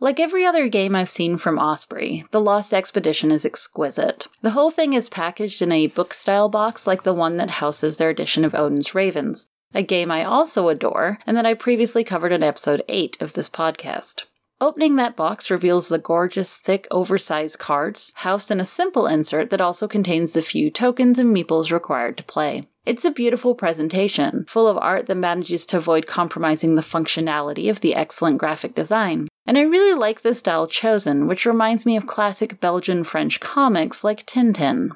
Like 0.00 0.20
every 0.20 0.44
other 0.44 0.68
game 0.68 0.94
I've 0.94 1.08
seen 1.08 1.38
from 1.38 1.58
Osprey, 1.58 2.26
The 2.30 2.42
Lost 2.42 2.74
Expedition 2.74 3.30
is 3.30 3.46
exquisite. 3.46 4.28
The 4.42 4.50
whole 4.50 4.68
thing 4.68 4.92
is 4.92 5.08
packaged 5.08 5.62
in 5.62 5.72
a 5.72 5.86
book 5.86 6.12
style 6.12 6.50
box 6.50 6.86
like 6.86 7.04
the 7.04 7.14
one 7.14 7.38
that 7.38 7.62
houses 7.64 7.96
their 7.96 8.10
edition 8.10 8.44
of 8.44 8.54
Odin's 8.54 8.94
Ravens, 8.94 9.48
a 9.72 9.82
game 9.82 10.10
I 10.10 10.24
also 10.24 10.68
adore 10.68 11.20
and 11.26 11.34
that 11.38 11.46
I 11.46 11.54
previously 11.54 12.04
covered 12.04 12.32
in 12.32 12.42
episode 12.42 12.84
8 12.86 13.16
of 13.22 13.32
this 13.32 13.48
podcast. 13.48 14.26
Opening 14.60 14.96
that 14.96 15.14
box 15.14 15.52
reveals 15.52 15.88
the 15.88 16.00
gorgeous, 16.00 16.58
thick, 16.58 16.88
oversized 16.90 17.60
cards, 17.60 18.12
housed 18.16 18.50
in 18.50 18.58
a 18.58 18.64
simple 18.64 19.06
insert 19.06 19.50
that 19.50 19.60
also 19.60 19.86
contains 19.86 20.32
the 20.32 20.42
few 20.42 20.68
tokens 20.68 21.20
and 21.20 21.34
meeples 21.34 21.70
required 21.70 22.16
to 22.16 22.24
play. 22.24 22.66
It's 22.84 23.04
a 23.04 23.12
beautiful 23.12 23.54
presentation, 23.54 24.46
full 24.48 24.66
of 24.66 24.76
art 24.76 25.06
that 25.06 25.14
manages 25.14 25.64
to 25.66 25.76
avoid 25.76 26.06
compromising 26.06 26.74
the 26.74 26.82
functionality 26.82 27.70
of 27.70 27.82
the 27.82 27.94
excellent 27.94 28.38
graphic 28.38 28.74
design. 28.74 29.28
And 29.46 29.56
I 29.56 29.60
really 29.60 29.94
like 29.94 30.22
the 30.22 30.34
style 30.34 30.66
chosen, 30.66 31.28
which 31.28 31.46
reminds 31.46 31.86
me 31.86 31.96
of 31.96 32.06
classic 32.06 32.58
Belgian 32.58 33.04
French 33.04 33.38
comics 33.38 34.02
like 34.02 34.26
Tintin. 34.26 34.90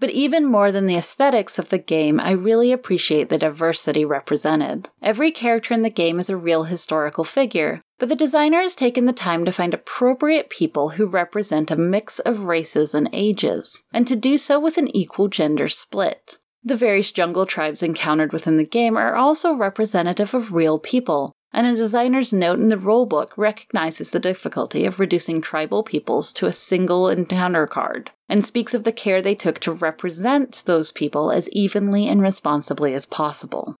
But 0.00 0.10
even 0.10 0.46
more 0.46 0.70
than 0.70 0.86
the 0.86 0.96
aesthetics 0.96 1.58
of 1.58 1.70
the 1.70 1.78
game, 1.78 2.20
I 2.20 2.30
really 2.30 2.70
appreciate 2.70 3.28
the 3.28 3.38
diversity 3.38 4.04
represented. 4.04 4.90
Every 5.02 5.32
character 5.32 5.74
in 5.74 5.82
the 5.82 5.90
game 5.90 6.18
is 6.18 6.30
a 6.30 6.36
real 6.36 6.64
historical 6.64 7.24
figure, 7.24 7.80
but 7.98 8.08
the 8.08 8.14
designer 8.14 8.60
has 8.60 8.76
taken 8.76 9.06
the 9.06 9.12
time 9.12 9.44
to 9.44 9.52
find 9.52 9.74
appropriate 9.74 10.50
people 10.50 10.90
who 10.90 11.06
represent 11.06 11.70
a 11.70 11.76
mix 11.76 12.20
of 12.20 12.44
races 12.44 12.94
and 12.94 13.08
ages, 13.12 13.82
and 13.92 14.06
to 14.06 14.14
do 14.14 14.36
so 14.36 14.60
with 14.60 14.78
an 14.78 14.94
equal 14.96 15.28
gender 15.28 15.66
split. 15.68 16.38
The 16.62 16.76
various 16.76 17.12
jungle 17.12 17.46
tribes 17.46 17.82
encountered 17.82 18.32
within 18.32 18.56
the 18.56 18.66
game 18.66 18.96
are 18.96 19.14
also 19.14 19.54
representative 19.54 20.34
of 20.34 20.52
real 20.52 20.78
people, 20.78 21.32
and 21.52 21.66
a 21.66 21.74
designer's 21.74 22.32
note 22.32 22.58
in 22.58 22.68
the 22.68 22.76
rulebook 22.76 23.30
recognizes 23.36 24.10
the 24.10 24.20
difficulty 24.20 24.84
of 24.84 25.00
reducing 25.00 25.40
tribal 25.40 25.82
peoples 25.82 26.32
to 26.34 26.46
a 26.46 26.52
single 26.52 27.08
encounter 27.08 27.66
card, 27.66 28.10
and 28.28 28.44
speaks 28.44 28.74
of 28.74 28.84
the 28.84 28.92
care 28.92 29.22
they 29.22 29.34
took 29.34 29.58
to 29.60 29.72
represent 29.72 30.62
those 30.66 30.92
people 30.92 31.30
as 31.30 31.50
evenly 31.52 32.06
and 32.06 32.20
responsibly 32.20 32.94
as 32.94 33.06
possible. 33.06 33.76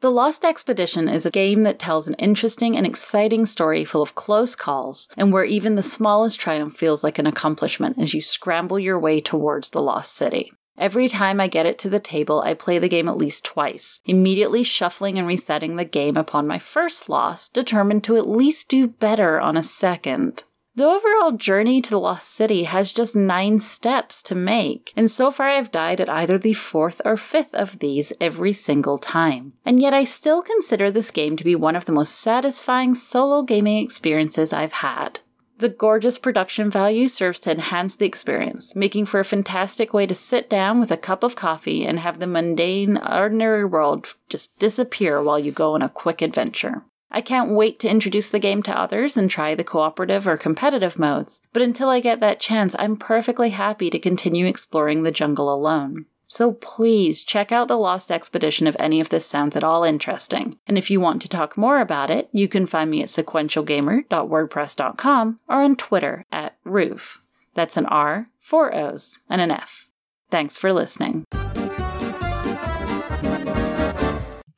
The 0.00 0.10
Lost 0.10 0.44
Expedition 0.44 1.08
is 1.08 1.24
a 1.24 1.30
game 1.30 1.62
that 1.62 1.78
tells 1.78 2.06
an 2.06 2.14
interesting 2.14 2.76
and 2.76 2.86
exciting 2.86 3.46
story 3.46 3.82
full 3.82 4.02
of 4.02 4.14
close 4.14 4.54
calls, 4.54 5.08
and 5.16 5.32
where 5.32 5.44
even 5.44 5.74
the 5.74 5.82
smallest 5.82 6.38
triumph 6.38 6.76
feels 6.76 7.02
like 7.02 7.18
an 7.18 7.26
accomplishment 7.26 7.98
as 7.98 8.12
you 8.12 8.20
scramble 8.20 8.78
your 8.78 8.98
way 8.98 9.20
towards 9.20 9.70
the 9.70 9.80
Lost 9.80 10.12
City. 10.12 10.52
Every 10.78 11.08
time 11.08 11.40
I 11.40 11.48
get 11.48 11.66
it 11.66 11.78
to 11.80 11.88
the 11.88 11.98
table, 11.98 12.42
I 12.42 12.54
play 12.54 12.78
the 12.78 12.88
game 12.88 13.08
at 13.08 13.16
least 13.16 13.44
twice, 13.44 14.02
immediately 14.04 14.62
shuffling 14.62 15.18
and 15.18 15.26
resetting 15.26 15.76
the 15.76 15.84
game 15.84 16.16
upon 16.16 16.46
my 16.46 16.58
first 16.58 17.08
loss, 17.08 17.48
determined 17.48 18.04
to 18.04 18.16
at 18.16 18.28
least 18.28 18.68
do 18.68 18.86
better 18.86 19.40
on 19.40 19.56
a 19.56 19.62
second. 19.62 20.44
The 20.76 20.84
overall 20.84 21.32
journey 21.32 21.80
to 21.80 21.88
the 21.88 21.98
Lost 21.98 22.30
City 22.30 22.64
has 22.64 22.92
just 22.92 23.16
nine 23.16 23.58
steps 23.58 24.22
to 24.24 24.34
make, 24.34 24.92
and 24.94 25.10
so 25.10 25.30
far 25.30 25.48
I've 25.48 25.72
died 25.72 26.02
at 26.02 26.10
either 26.10 26.36
the 26.36 26.52
fourth 26.52 27.00
or 27.02 27.16
fifth 27.16 27.54
of 27.54 27.78
these 27.78 28.12
every 28.20 28.52
single 28.52 28.98
time. 28.98 29.54
And 29.64 29.80
yet 29.80 29.94
I 29.94 30.04
still 30.04 30.42
consider 30.42 30.90
this 30.90 31.10
game 31.10 31.34
to 31.38 31.44
be 31.44 31.54
one 31.54 31.76
of 31.76 31.86
the 31.86 31.92
most 31.92 32.20
satisfying 32.20 32.94
solo 32.94 33.42
gaming 33.42 33.82
experiences 33.82 34.52
I've 34.52 34.74
had. 34.74 35.20
The 35.58 35.70
gorgeous 35.70 36.18
production 36.18 36.70
value 36.70 37.08
serves 37.08 37.40
to 37.40 37.50
enhance 37.50 37.96
the 37.96 38.04
experience, 38.04 38.76
making 38.76 39.06
for 39.06 39.20
a 39.20 39.24
fantastic 39.24 39.94
way 39.94 40.06
to 40.06 40.14
sit 40.14 40.50
down 40.50 40.78
with 40.78 40.90
a 40.90 40.98
cup 40.98 41.22
of 41.22 41.34
coffee 41.34 41.86
and 41.86 41.98
have 41.98 42.18
the 42.18 42.26
mundane, 42.26 42.98
ordinary 42.98 43.64
world 43.64 44.14
just 44.28 44.58
disappear 44.58 45.22
while 45.22 45.38
you 45.38 45.52
go 45.52 45.74
on 45.74 45.80
a 45.80 45.88
quick 45.88 46.20
adventure. 46.20 46.84
I 47.10 47.22
can't 47.22 47.54
wait 47.54 47.78
to 47.80 47.90
introduce 47.90 48.28
the 48.28 48.38
game 48.38 48.62
to 48.64 48.78
others 48.78 49.16
and 49.16 49.30
try 49.30 49.54
the 49.54 49.64
cooperative 49.64 50.28
or 50.28 50.36
competitive 50.36 50.98
modes, 50.98 51.40
but 51.54 51.62
until 51.62 51.88
I 51.88 52.00
get 52.00 52.20
that 52.20 52.40
chance, 52.40 52.76
I'm 52.78 52.96
perfectly 52.96 53.50
happy 53.50 53.88
to 53.88 53.98
continue 53.98 54.44
exploring 54.44 55.04
the 55.04 55.10
jungle 55.10 55.50
alone. 55.50 56.04
So 56.26 56.52
please 56.52 57.22
check 57.22 57.52
out 57.52 57.68
the 57.68 57.78
Lost 57.78 58.10
Expedition 58.10 58.66
if 58.66 58.74
any 58.80 59.00
of 59.00 59.10
this 59.10 59.24
sounds 59.24 59.56
at 59.56 59.62
all 59.62 59.84
interesting. 59.84 60.58
And 60.66 60.76
if 60.76 60.90
you 60.90 61.00
want 61.00 61.22
to 61.22 61.28
talk 61.28 61.56
more 61.56 61.80
about 61.80 62.10
it, 62.10 62.28
you 62.32 62.48
can 62.48 62.66
find 62.66 62.90
me 62.90 63.00
at 63.00 63.06
sequentialgamer.wordpress.com 63.06 65.40
or 65.48 65.62
on 65.62 65.76
Twitter 65.76 66.24
at 66.32 66.56
Roof. 66.64 67.22
That's 67.54 67.76
an 67.76 67.86
R, 67.86 68.28
four 68.40 68.74
O's, 68.74 69.20
and 69.30 69.40
an 69.40 69.52
F. 69.52 69.88
Thanks 70.28 70.58
for 70.58 70.72
listening. 70.72 71.22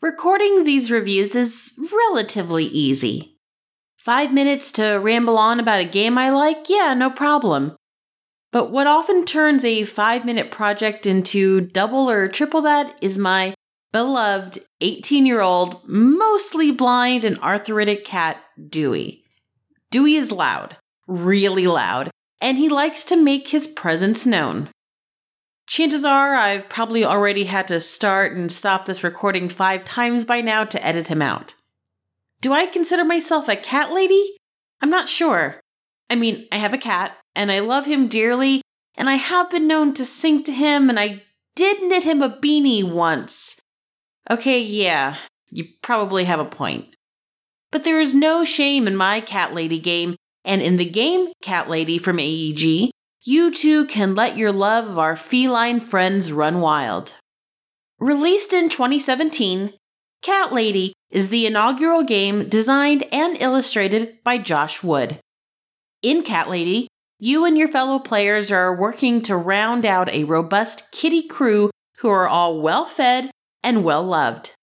Recording 0.01 0.65
these 0.65 0.91
reviews 0.91 1.35
is 1.35 1.79
relatively 1.93 2.65
easy. 2.65 3.37
Five 3.97 4.33
minutes 4.33 4.73
to 4.73 4.95
ramble 4.95 5.37
on 5.37 5.61
about 5.61 5.81
a 5.81 5.85
game 5.85 6.17
I 6.17 6.31
like? 6.31 6.71
Yeah, 6.71 6.95
no 6.95 7.11
problem. 7.11 7.77
But 8.51 8.71
what 8.71 8.87
often 8.87 9.25
turns 9.25 9.65
a 9.65 9.85
five 9.85 10.25
minute 10.25 10.51
project 10.51 11.07
into 11.07 11.61
double 11.61 12.09
or 12.09 12.29
triple 12.29 12.63
that 12.63 12.97
is 13.03 13.19
my 13.19 13.55
beloved 13.93 14.59
18 14.81 15.27
year 15.27 15.41
old, 15.41 15.87
mostly 15.87 16.71
blind 16.71 17.25
and 17.25 17.39
arthritic 17.41 18.05
cat, 18.05 18.43
Dewey. 18.69 19.25
Dewey 19.91 20.15
is 20.15 20.33
loud, 20.33 20.77
really 21.07 21.67
loud, 21.67 22.11
and 22.41 22.59
he 22.59 22.69
likes 22.69 23.05
to 23.05 23.17
make 23.17 23.49
his 23.49 23.67
presence 23.67 24.27
known. 24.27 24.69
Chances 25.67 26.05
are 26.05 26.35
I've 26.35 26.69
probably 26.71 27.05
already 27.05 27.45
had 27.45 27.69
to 27.69 27.81
start 27.81 28.33
and 28.33 28.51
stop 28.51 28.87
this 28.87 29.05
recording 29.05 29.51
five 29.51 29.85
times 29.85 30.25
by 30.25 30.41
now 30.41 30.65
to 30.65 30.85
edit 30.85 31.09
him 31.09 31.21
out. 31.21 31.55
Do 32.41 32.53
I 32.53 32.67
consider 32.67 33.05
myself 33.05 33.49
a 33.49 33.57
cat 33.57 33.93
lady? 33.93 34.37
I'm 34.81 34.91
not 34.91 35.09
sure. 35.09 35.61
I 36.09 36.15
mean, 36.15 36.47
I 36.51 36.57
have 36.57 36.73
a 36.73 36.79
cat, 36.79 37.17
and 37.39 37.53
I 37.53 37.61
love 37.61 37.87
him 37.87 38.09
dearly, 38.09 38.63
and 38.97 39.09
I 39.09 39.15
have 39.15 39.49
been 39.49 39.69
known 39.69 39.95
to 39.95 40.05
sing 40.05 40.43
to 40.43 40.53
him, 40.53 40.91
and 40.91 40.99
I 40.99 41.23
did 41.55 41.81
knit 41.81 42.03
him 42.03 42.21
a 42.21 42.29
beanie 42.29 42.83
once. 42.83 43.61
Okay, 44.29 44.61
yeah, 44.61 45.15
you 45.53 45.67
probably 45.81 46.25
have 46.25 46.41
a 46.41 46.45
point. 46.45 46.97
But 47.71 47.85
there 47.85 48.01
is 48.01 48.13
no 48.13 48.45
shame 48.45 48.89
in 48.89 48.97
my 48.97 49.21
Cat 49.21 49.55
Lady 49.55 49.79
game, 49.79 50.17
and 50.45 50.61
in 50.61 50.79
the 50.79 50.85
game 50.85 51.29
Cat 51.41 51.71
Lady 51.71 51.97
from 51.97 52.19
AEG, 52.19 52.91
you 53.23 53.53
too 53.53 53.87
can 53.87 54.17
let 54.17 54.37
your 54.37 54.51
love 54.51 54.89
of 54.89 54.99
our 54.99 55.15
feline 55.15 55.79
friends 55.79 56.33
run 56.33 56.61
wild. 56.61 57.15
Released 58.01 58.53
in 58.53 58.69
2017, 58.69 59.75
Cat 60.23 60.53
Lady 60.53 60.93
is 61.13 61.29
the 61.29 61.47
inaugural 61.47 62.03
game 62.03 62.49
designed 62.49 63.05
and 63.13 63.41
illustrated 63.41 64.19
by 64.25 64.39
Josh 64.39 64.83
Wood. 64.83 65.21
In 66.03 66.23
Cat 66.25 66.49
Lady, 66.49 66.89
you 67.19 67.45
and 67.45 67.59
your 67.59 67.69
fellow 67.69 67.99
players 67.99 68.53
are 68.53 68.75
working 68.75 69.23
to 69.23 69.37
round 69.37 69.85
out 69.85 70.09
a 70.11 70.25
robust 70.25 70.93
kitty 70.93 71.23
crew 71.23 71.71
who 71.99 72.09
are 72.09 72.29
all 72.29 72.61
well 72.61 72.85
fed 72.85 73.31
and 73.63 73.85
well 73.85 74.05
loved. 74.05 74.55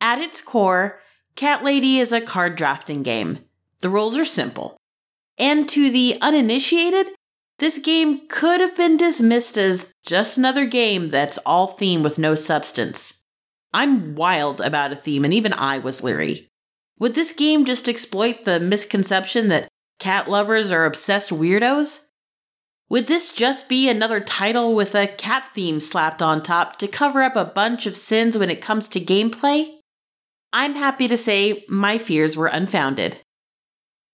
At 0.00 0.20
its 0.20 0.40
core, 0.40 1.00
Cat 1.34 1.62
Lady 1.62 1.98
is 1.98 2.12
a 2.12 2.20
card 2.20 2.56
drafting 2.56 3.02
game. 3.02 3.40
The 3.80 3.90
rules 3.90 4.16
are 4.16 4.24
simple. 4.24 4.76
And 5.38 5.68
to 5.68 5.90
the 5.90 6.16
uninitiated, 6.22 7.08
this 7.58 7.78
game 7.78 8.26
could 8.28 8.60
have 8.60 8.76
been 8.76 8.96
dismissed 8.96 9.58
as 9.58 9.92
just 10.06 10.38
another 10.38 10.66
game 10.66 11.10
that's 11.10 11.38
all 11.38 11.66
theme 11.66 12.02
with 12.02 12.18
no 12.18 12.34
substance. 12.34 13.22
I'm 13.74 14.14
wild 14.14 14.60
about 14.62 14.92
a 14.92 14.96
theme, 14.96 15.24
and 15.24 15.34
even 15.34 15.52
I 15.52 15.78
was 15.78 16.02
leery. 16.02 16.48
Would 16.98 17.14
this 17.14 17.32
game 17.32 17.66
just 17.66 17.88
exploit 17.88 18.44
the 18.44 18.60
misconception 18.60 19.48
that 19.48 19.68
Cat 19.98 20.28
lovers 20.28 20.70
are 20.70 20.84
obsessed 20.84 21.30
weirdos? 21.30 22.08
Would 22.88 23.06
this 23.06 23.32
just 23.32 23.68
be 23.68 23.88
another 23.88 24.20
title 24.20 24.74
with 24.74 24.94
a 24.94 25.08
cat 25.08 25.50
theme 25.54 25.80
slapped 25.80 26.22
on 26.22 26.42
top 26.42 26.76
to 26.76 26.86
cover 26.86 27.22
up 27.22 27.34
a 27.34 27.44
bunch 27.44 27.86
of 27.86 27.96
sins 27.96 28.38
when 28.38 28.50
it 28.50 28.60
comes 28.60 28.88
to 28.90 29.00
gameplay? 29.00 29.68
I'm 30.52 30.74
happy 30.74 31.08
to 31.08 31.16
say 31.16 31.64
my 31.68 31.98
fears 31.98 32.36
were 32.36 32.46
unfounded. 32.46 33.18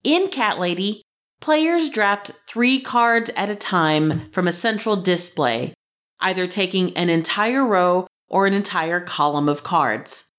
In 0.02 0.28
Cat 0.28 0.58
Lady, 0.58 1.02
players 1.40 1.90
draft 1.90 2.30
three 2.48 2.80
cards 2.80 3.30
at 3.36 3.50
a 3.50 3.54
time 3.54 4.30
from 4.30 4.48
a 4.48 4.52
central 4.52 4.96
display, 4.96 5.74
either 6.20 6.46
taking 6.46 6.96
an 6.96 7.10
entire 7.10 7.64
row 7.64 8.06
or 8.28 8.46
an 8.46 8.54
entire 8.54 9.00
column 9.00 9.48
of 9.48 9.62
cards. 9.62 10.30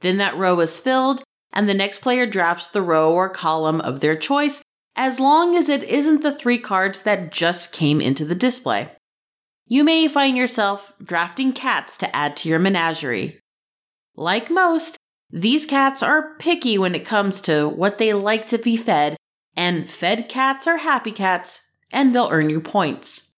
Then 0.00 0.18
that 0.18 0.36
row 0.36 0.60
is 0.60 0.78
filled 0.78 1.22
and 1.56 1.66
the 1.66 1.74
next 1.74 2.00
player 2.00 2.26
drafts 2.26 2.68
the 2.68 2.82
row 2.82 3.14
or 3.14 3.30
column 3.30 3.80
of 3.80 4.00
their 4.00 4.14
choice 4.14 4.62
as 4.94 5.18
long 5.18 5.56
as 5.56 5.70
it 5.70 5.82
isn't 5.84 6.22
the 6.22 6.34
three 6.34 6.58
cards 6.58 7.00
that 7.02 7.32
just 7.32 7.72
came 7.72 8.00
into 8.00 8.26
the 8.26 8.34
display. 8.34 8.88
You 9.66 9.82
may 9.82 10.06
find 10.06 10.36
yourself 10.36 10.94
drafting 11.02 11.54
cats 11.54 11.96
to 11.98 12.14
add 12.14 12.36
to 12.38 12.48
your 12.50 12.58
menagerie. 12.58 13.40
Like 14.14 14.50
most, 14.50 14.98
these 15.30 15.64
cats 15.64 16.02
are 16.02 16.36
picky 16.38 16.76
when 16.76 16.94
it 16.94 17.06
comes 17.06 17.40
to 17.42 17.68
what 17.68 17.96
they 17.96 18.12
like 18.12 18.46
to 18.48 18.58
be 18.58 18.76
fed, 18.76 19.16
and 19.56 19.88
fed 19.88 20.28
cats 20.28 20.66
are 20.66 20.78
happy 20.78 21.10
cats, 21.10 21.76
and 21.90 22.14
they'll 22.14 22.28
earn 22.30 22.50
you 22.50 22.60
points. 22.60 23.32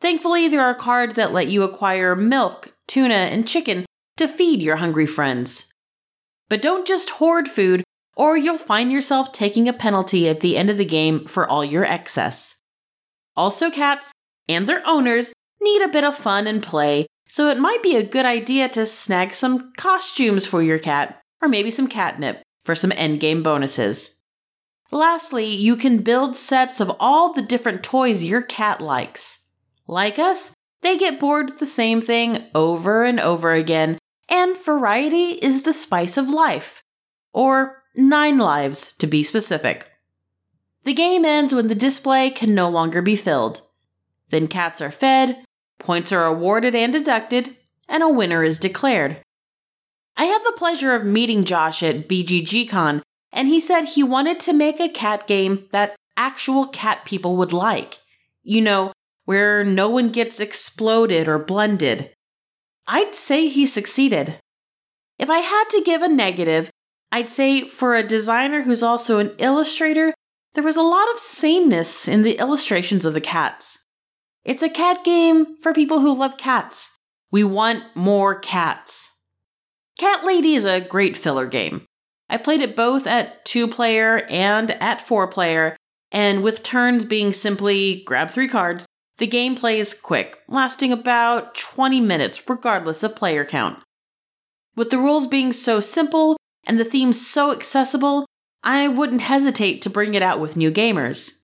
Thankfully, 0.00 0.48
there 0.48 0.62
are 0.62 0.74
cards 0.74 1.14
that 1.14 1.32
let 1.32 1.48
you 1.48 1.62
acquire 1.62 2.16
milk, 2.16 2.74
tuna, 2.88 3.14
and 3.14 3.46
chicken 3.46 3.84
to 4.16 4.26
feed 4.26 4.62
your 4.62 4.76
hungry 4.76 5.06
friends. 5.06 5.69
But 6.50 6.60
don't 6.60 6.86
just 6.86 7.10
hoard 7.10 7.48
food, 7.48 7.84
or 8.16 8.36
you'll 8.36 8.58
find 8.58 8.92
yourself 8.92 9.32
taking 9.32 9.68
a 9.68 9.72
penalty 9.72 10.28
at 10.28 10.40
the 10.40 10.58
end 10.58 10.68
of 10.68 10.76
the 10.76 10.84
game 10.84 11.24
for 11.24 11.48
all 11.48 11.64
your 11.64 11.84
excess. 11.84 12.60
Also, 13.36 13.70
cats 13.70 14.12
and 14.48 14.68
their 14.68 14.82
owners 14.84 15.32
need 15.62 15.80
a 15.80 15.88
bit 15.88 16.04
of 16.04 16.16
fun 16.16 16.48
and 16.48 16.62
play, 16.62 17.06
so 17.28 17.48
it 17.48 17.58
might 17.58 17.82
be 17.84 17.94
a 17.94 18.02
good 18.02 18.26
idea 18.26 18.68
to 18.70 18.84
snag 18.84 19.32
some 19.32 19.72
costumes 19.78 20.44
for 20.44 20.60
your 20.60 20.80
cat, 20.80 21.20
or 21.40 21.48
maybe 21.48 21.70
some 21.70 21.86
catnip 21.86 22.42
for 22.64 22.74
some 22.74 22.90
endgame 22.90 23.44
bonuses. 23.44 24.20
Lastly, 24.90 25.46
you 25.46 25.76
can 25.76 25.98
build 25.98 26.34
sets 26.34 26.80
of 26.80 26.90
all 26.98 27.32
the 27.32 27.42
different 27.42 27.84
toys 27.84 28.24
your 28.24 28.42
cat 28.42 28.80
likes. 28.80 29.48
Like 29.86 30.18
us, 30.18 30.52
they 30.82 30.98
get 30.98 31.20
bored 31.20 31.46
with 31.46 31.60
the 31.60 31.66
same 31.66 32.00
thing 32.00 32.44
over 32.56 33.04
and 33.04 33.20
over 33.20 33.52
again 33.52 33.98
and 34.30 34.56
variety 34.64 35.32
is 35.42 35.62
the 35.62 35.72
spice 35.72 36.16
of 36.16 36.30
life. 36.30 36.82
Or 37.32 37.82
nine 37.96 38.38
lives, 38.38 38.96
to 38.98 39.06
be 39.06 39.22
specific. 39.22 39.90
The 40.84 40.94
game 40.94 41.24
ends 41.24 41.54
when 41.54 41.68
the 41.68 41.74
display 41.74 42.30
can 42.30 42.54
no 42.54 42.68
longer 42.68 43.02
be 43.02 43.16
filled. 43.16 43.62
Then 44.30 44.48
cats 44.48 44.80
are 44.80 44.90
fed, 44.90 45.44
points 45.78 46.12
are 46.12 46.24
awarded 46.24 46.74
and 46.74 46.92
deducted, 46.92 47.56
and 47.88 48.02
a 48.02 48.08
winner 48.08 48.42
is 48.42 48.58
declared. 48.58 49.20
I 50.16 50.24
had 50.24 50.42
the 50.44 50.56
pleasure 50.56 50.94
of 50.94 51.04
meeting 51.04 51.44
Josh 51.44 51.82
at 51.82 52.08
BGGCon, 52.08 53.02
and 53.32 53.48
he 53.48 53.60
said 53.60 53.84
he 53.84 54.02
wanted 54.02 54.40
to 54.40 54.52
make 54.52 54.80
a 54.80 54.88
cat 54.88 55.26
game 55.26 55.66
that 55.72 55.96
actual 56.16 56.66
cat 56.66 57.04
people 57.04 57.36
would 57.36 57.52
like. 57.52 57.98
You 58.42 58.60
know, 58.60 58.92
where 59.24 59.64
no 59.64 59.88
one 59.88 60.10
gets 60.10 60.40
exploded 60.40 61.28
or 61.28 61.38
blended. 61.38 62.12
I'd 62.92 63.14
say 63.14 63.46
he 63.46 63.66
succeeded. 63.66 64.40
If 65.16 65.30
I 65.30 65.38
had 65.38 65.64
to 65.70 65.82
give 65.86 66.02
a 66.02 66.08
negative, 66.08 66.70
I'd 67.12 67.28
say 67.28 67.68
for 67.68 67.94
a 67.94 68.02
designer 68.02 68.62
who's 68.62 68.82
also 68.82 69.20
an 69.20 69.30
illustrator, 69.38 70.12
there 70.54 70.64
was 70.64 70.76
a 70.76 70.82
lot 70.82 71.08
of 71.12 71.20
sameness 71.20 72.08
in 72.08 72.22
the 72.24 72.38
illustrations 72.38 73.04
of 73.04 73.14
the 73.14 73.20
cats. 73.20 73.84
It's 74.44 74.64
a 74.64 74.68
cat 74.68 75.04
game 75.04 75.56
for 75.62 75.72
people 75.72 76.00
who 76.00 76.18
love 76.18 76.36
cats. 76.36 76.96
We 77.30 77.44
want 77.44 77.84
more 77.94 78.34
cats. 78.34 79.22
Cat 79.96 80.24
Lady 80.24 80.54
is 80.54 80.64
a 80.64 80.80
great 80.80 81.16
filler 81.16 81.46
game. 81.46 81.86
I 82.28 82.38
played 82.38 82.60
it 82.60 82.74
both 82.74 83.06
at 83.06 83.44
two 83.44 83.68
player 83.68 84.26
and 84.28 84.72
at 84.82 85.00
four 85.00 85.28
player, 85.28 85.76
and 86.10 86.42
with 86.42 86.64
turns 86.64 87.04
being 87.04 87.32
simply 87.32 88.02
grab 88.04 88.30
three 88.30 88.48
cards, 88.48 88.84
the 89.20 89.28
gameplay 89.28 89.76
is 89.76 89.92
quick, 89.92 90.38
lasting 90.48 90.92
about 90.92 91.54
20 91.54 92.00
minutes 92.00 92.42
regardless 92.48 93.02
of 93.02 93.14
player 93.14 93.44
count. 93.44 93.78
With 94.74 94.88
the 94.88 94.96
rules 94.96 95.26
being 95.26 95.52
so 95.52 95.78
simple 95.78 96.38
and 96.66 96.80
the 96.80 96.86
themes 96.86 97.24
so 97.24 97.52
accessible, 97.52 98.24
I 98.64 98.88
wouldn't 98.88 99.20
hesitate 99.20 99.82
to 99.82 99.90
bring 99.90 100.14
it 100.14 100.22
out 100.22 100.40
with 100.40 100.56
new 100.56 100.70
gamers. 100.70 101.42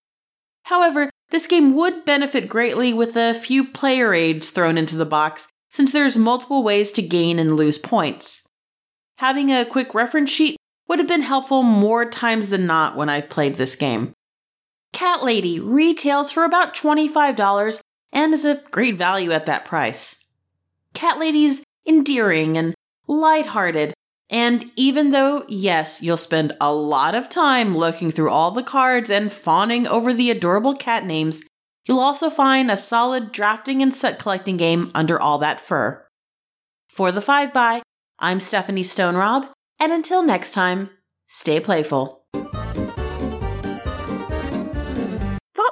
However, 0.64 1.10
this 1.28 1.46
game 1.46 1.74
would 1.74 2.06
benefit 2.06 2.48
greatly 2.48 2.94
with 2.94 3.14
a 3.14 3.34
few 3.34 3.66
player 3.66 4.14
aids 4.14 4.48
thrown 4.48 4.78
into 4.78 4.96
the 4.96 5.04
box, 5.04 5.48
since 5.68 5.92
there's 5.92 6.16
multiple 6.16 6.62
ways 6.62 6.92
to 6.92 7.02
gain 7.02 7.38
and 7.38 7.56
lose 7.56 7.76
points. 7.76 8.46
Having 9.18 9.52
a 9.52 9.66
quick 9.66 9.92
reference 9.92 10.30
sheet 10.30 10.56
would 10.88 10.98
have 10.98 11.08
been 11.08 11.22
helpful 11.22 11.62
more 11.62 12.08
times 12.08 12.48
than 12.48 12.66
not 12.66 12.96
when 12.96 13.10
I've 13.10 13.28
played 13.28 13.56
this 13.56 13.76
game. 13.76 14.14
Cat 14.96 15.22
Lady 15.22 15.60
retails 15.60 16.30
for 16.30 16.44
about 16.44 16.72
$25 16.72 17.80
and 18.14 18.32
is 18.32 18.46
a 18.46 18.62
great 18.70 18.94
value 18.94 19.30
at 19.30 19.44
that 19.44 19.66
price. 19.66 20.24
Cat 20.94 21.18
Lady's 21.18 21.62
endearing 21.86 22.56
and 22.56 22.74
lighthearted, 23.06 23.92
and 24.30 24.70
even 24.74 25.10
though, 25.10 25.44
yes, 25.48 26.02
you'll 26.02 26.16
spend 26.16 26.56
a 26.62 26.72
lot 26.72 27.14
of 27.14 27.28
time 27.28 27.76
looking 27.76 28.10
through 28.10 28.30
all 28.30 28.52
the 28.52 28.62
cards 28.62 29.10
and 29.10 29.30
fawning 29.30 29.86
over 29.86 30.14
the 30.14 30.30
adorable 30.30 30.72
cat 30.72 31.04
names, 31.04 31.42
you'll 31.84 32.00
also 32.00 32.30
find 32.30 32.70
a 32.70 32.76
solid 32.78 33.32
drafting 33.32 33.82
and 33.82 33.92
set 33.92 34.18
collecting 34.18 34.56
game 34.56 34.90
under 34.94 35.20
all 35.20 35.36
that 35.36 35.60
fur. 35.60 36.02
For 36.88 37.12
the 37.12 37.20
5 37.20 37.52
by, 37.52 37.82
I'm 38.18 38.40
Stephanie 38.40 38.82
Stonerob, 38.82 39.46
and 39.78 39.92
until 39.92 40.22
next 40.22 40.52
time, 40.52 40.88
stay 41.26 41.60
playful. 41.60 42.25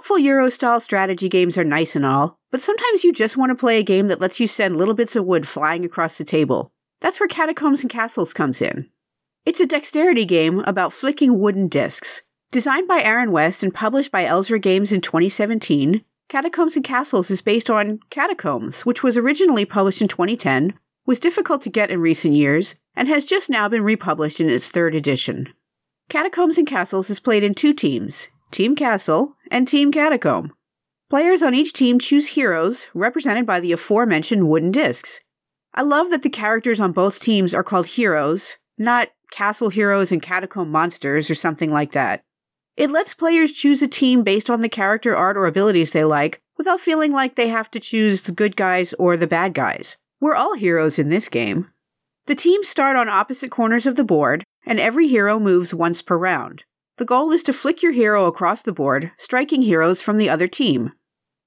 Thoughtful 0.04 0.18
Euro 0.18 0.50
style 0.50 0.80
strategy 0.80 1.30
games 1.30 1.56
are 1.56 1.64
nice 1.64 1.96
and 1.96 2.04
all, 2.04 2.38
but 2.50 2.60
sometimes 2.60 3.04
you 3.04 3.10
just 3.10 3.38
want 3.38 3.48
to 3.48 3.54
play 3.54 3.78
a 3.78 3.82
game 3.82 4.08
that 4.08 4.20
lets 4.20 4.38
you 4.38 4.46
send 4.46 4.76
little 4.76 4.92
bits 4.92 5.16
of 5.16 5.24
wood 5.24 5.48
flying 5.48 5.82
across 5.82 6.18
the 6.18 6.24
table. 6.24 6.74
That's 7.00 7.18
where 7.18 7.26
Catacombs 7.26 7.80
and 7.80 7.90
Castles 7.90 8.34
comes 8.34 8.60
in. 8.60 8.90
It's 9.46 9.60
a 9.60 9.66
dexterity 9.66 10.26
game 10.26 10.58
about 10.66 10.92
flicking 10.92 11.38
wooden 11.38 11.68
discs. 11.68 12.20
Designed 12.50 12.86
by 12.86 13.02
Aaron 13.02 13.32
West 13.32 13.62
and 13.62 13.72
published 13.72 14.12
by 14.12 14.26
Elzra 14.26 14.60
Games 14.60 14.92
in 14.92 15.00
2017, 15.00 16.04
Catacombs 16.28 16.76
and 16.76 16.84
Castles 16.84 17.30
is 17.30 17.40
based 17.40 17.70
on 17.70 17.98
Catacombs, 18.10 18.84
which 18.84 19.02
was 19.02 19.16
originally 19.16 19.64
published 19.64 20.02
in 20.02 20.08
2010, 20.08 20.74
was 21.06 21.18
difficult 21.18 21.62
to 21.62 21.70
get 21.70 21.90
in 21.90 21.98
recent 21.98 22.34
years, 22.34 22.78
and 22.94 23.08
has 23.08 23.24
just 23.24 23.48
now 23.48 23.70
been 23.70 23.82
republished 23.82 24.38
in 24.38 24.50
its 24.50 24.68
third 24.68 24.94
edition. 24.94 25.48
Catacombs 26.10 26.58
and 26.58 26.66
Castles 26.66 27.08
is 27.08 27.20
played 27.20 27.42
in 27.42 27.54
two 27.54 27.72
teams 27.72 28.28
Team 28.54 28.76
Castle 28.76 29.34
and 29.50 29.66
Team 29.66 29.90
Catacomb. 29.90 30.52
Players 31.10 31.42
on 31.42 31.56
each 31.56 31.72
team 31.72 31.98
choose 31.98 32.28
heroes, 32.28 32.88
represented 32.94 33.46
by 33.46 33.58
the 33.58 33.72
aforementioned 33.72 34.48
wooden 34.48 34.70
discs, 34.70 35.22
I 35.74 35.82
love 35.82 36.10
that 36.10 36.22
the 36.22 36.30
characters 36.30 36.80
on 36.80 36.92
both 36.92 37.18
teams 37.18 37.52
are 37.52 37.64
called 37.64 37.88
heroes, 37.88 38.58
not 38.78 39.08
castle 39.32 39.70
heroes 39.70 40.12
and 40.12 40.22
catacomb 40.22 40.70
monsters 40.70 41.28
or 41.28 41.34
something 41.34 41.72
like 41.72 41.90
that. 41.94 42.22
It 42.76 42.90
lets 42.90 43.12
players 43.12 43.52
choose 43.52 43.82
a 43.82 43.88
team 43.88 44.22
based 44.22 44.48
on 44.48 44.60
the 44.60 44.68
character 44.68 45.16
art 45.16 45.36
or 45.36 45.46
abilities 45.46 45.90
they 45.90 46.04
like 46.04 46.40
without 46.56 46.78
feeling 46.78 47.10
like 47.10 47.34
they 47.34 47.48
have 47.48 47.72
to 47.72 47.80
choose 47.80 48.22
the 48.22 48.30
good 48.30 48.54
guys 48.54 48.92
or 49.00 49.16
the 49.16 49.26
bad 49.26 49.52
guys. 49.52 49.96
We're 50.20 50.36
all 50.36 50.54
heroes 50.54 51.00
in 51.00 51.08
this 51.08 51.28
game. 51.28 51.72
The 52.26 52.36
teams 52.36 52.68
start 52.68 52.96
on 52.96 53.08
opposite 53.08 53.50
corners 53.50 53.84
of 53.84 53.96
the 53.96 54.04
board, 54.04 54.44
and 54.64 54.78
every 54.78 55.08
hero 55.08 55.40
moves 55.40 55.74
once 55.74 56.02
per 56.02 56.16
round. 56.16 56.62
The 56.96 57.04
goal 57.04 57.32
is 57.32 57.42
to 57.44 57.52
flick 57.52 57.82
your 57.82 57.90
hero 57.90 58.26
across 58.26 58.62
the 58.62 58.72
board, 58.72 59.10
striking 59.18 59.62
heroes 59.62 60.00
from 60.00 60.16
the 60.16 60.30
other 60.30 60.46
team. 60.46 60.92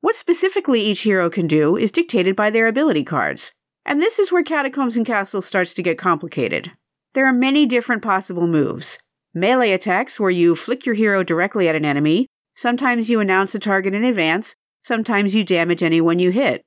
What 0.02 0.16
specifically 0.16 0.82
each 0.82 1.04
hero 1.04 1.30
can 1.30 1.48
do 1.48 1.78
is 1.78 1.92
dictated 1.92 2.36
by 2.36 2.50
their 2.50 2.68
ability 2.68 3.06
cards. 3.06 3.54
And 3.86 4.02
this 4.02 4.20
is 4.20 4.30
where 4.30 4.44
Catacombs 4.44 4.98
and 4.98 5.06
Castles 5.06 5.46
starts 5.46 5.74
to 5.76 5.84
get 5.84 5.98
complicated. 5.98 6.74
There 7.14 7.26
are 7.26 7.34
many 7.34 7.66
different 7.66 8.04
possible 8.04 8.46
moves. 8.46 9.00
Melee 9.34 9.72
attacks, 9.72 10.20
where 10.20 10.30
you 10.30 10.54
flick 10.54 10.86
your 10.86 10.96
hero 10.96 11.24
directly 11.24 11.70
at 11.70 11.76
an 11.76 11.86
enemy. 11.86 12.28
Sometimes 12.56 13.10
you 13.10 13.22
announce 13.22 13.56
a 13.56 13.60
target 13.60 13.94
in 13.94 14.04
advance. 14.04 14.54
Sometimes 14.84 15.34
you 15.34 15.46
damage 15.46 15.82
anyone 15.82 16.20
you 16.20 16.32
hit. 16.32 16.62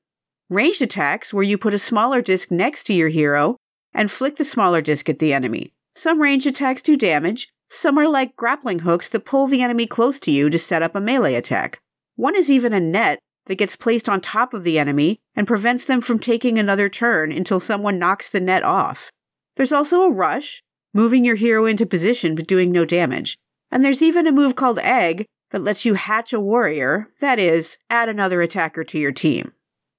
Ranged 0.49 0.81
attacks, 0.81 1.35
where 1.35 1.45
you 1.45 1.59
put 1.59 1.75
a 1.75 1.79
smaller 1.79 2.23
disc 2.23 2.51
next 2.51 2.85
to 2.85 2.95
your 2.95 3.11
hero 3.11 3.57
and 3.93 4.11
flick 4.11 4.37
the 4.37 4.45
smaller 4.45 4.81
disc 4.81 5.09
at 5.11 5.19
the 5.19 5.35
enemy. 5.35 5.73
Some 5.95 6.23
ranged 6.23 6.47
attacks 6.47 6.81
do 6.81 6.97
damage. 6.97 7.53
Some 7.73 7.99
are 7.99 8.09
like 8.09 8.35
grappling 8.35 8.81
hooks 8.81 9.09
that 9.11 9.25
pull 9.25 9.47
the 9.47 9.63
enemy 9.63 9.87
close 9.87 10.19
to 10.21 10.33
you 10.33 10.51
to 10.51 10.59
set 10.59 10.83
up 10.83 10.97
a 10.97 11.01
melee 11.01 11.35
attack. 11.35 11.81
One 12.17 12.35
is 12.35 12.51
even 12.51 12.73
a 12.73 12.81
net 12.81 13.21
that 13.47 13.59
gets 13.59 13.77
placed 13.77 14.09
on 14.09 14.21
top 14.21 14.53
of 14.53 14.65
the 14.65 14.77
enemy 14.77 15.21
and 15.37 15.47
prevents 15.47 15.85
them 15.85 16.01
from 16.01 16.19
taking 16.19 16.59
another 16.59 16.89
turn 16.89 17.31
until 17.31 17.61
someone 17.61 17.97
knocks 17.97 18.29
the 18.29 18.41
net 18.41 18.65
off. 18.65 19.13
There's 19.55 19.73
also 19.73 20.03
a 20.03 20.13
rush, 20.13 20.63
moving 20.93 21.25
your 21.25 21.37
hero 21.37 21.65
into 21.65 21.87
position 21.87 22.35
but 22.35 22.49
doing 22.49 22.73
no 22.73 22.85
damage. 22.85 23.37
And 23.71 23.85
there's 23.85 24.03
even 24.03 24.27
a 24.27 24.33
move 24.33 24.57
called 24.57 24.81
Egg 24.81 25.27
that 25.53 25.63
lets 25.63 25.85
you 25.85 25.95
hatch 25.95 26.33
a 26.33 26.41
warrior, 26.41 27.09
that 27.21 27.39
is, 27.39 27.79
add 27.89 28.09
another 28.09 28.43
attacker 28.43 28.83
to 28.83 28.99
your 28.99 29.13
team. 29.13 29.53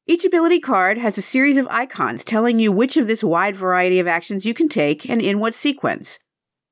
Each 0.08 0.26
ability 0.26 0.60
card 0.60 0.98
has 0.98 1.18
a 1.18 1.22
series 1.22 1.56
of 1.56 1.68
icons 1.70 2.26
telling 2.26 2.60
you 2.60 2.70
which 2.70 2.98
of 2.98 3.08
this 3.08 3.24
wide 3.24 3.56
variety 3.56 4.00
of 4.00 4.08
actions 4.08 4.46
you 4.46 4.54
can 4.54 4.68
take 4.68 5.10
and 5.10 5.22
in 5.22 5.40
what 5.40 5.56
sequence. 5.56 6.20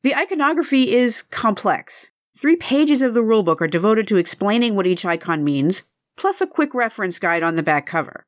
The 0.01 0.15
iconography 0.15 0.93
is 0.93 1.21
complex. 1.21 2.11
Three 2.37 2.55
pages 2.55 3.01
of 3.01 3.13
the 3.13 3.19
rulebook 3.21 3.59
are 3.59 3.67
devoted 3.67 4.07
to 4.07 4.17
explaining 4.17 4.75
what 4.75 4.87
each 4.87 5.05
icon 5.05 5.43
means, 5.43 5.83
plus 6.15 6.39
a 6.39 6.47
quick 6.47 6.73
reference 6.73 7.19
guide 7.19 7.43
on 7.43 7.55
the 7.55 7.63
back 7.63 7.85
cover. 7.85 8.23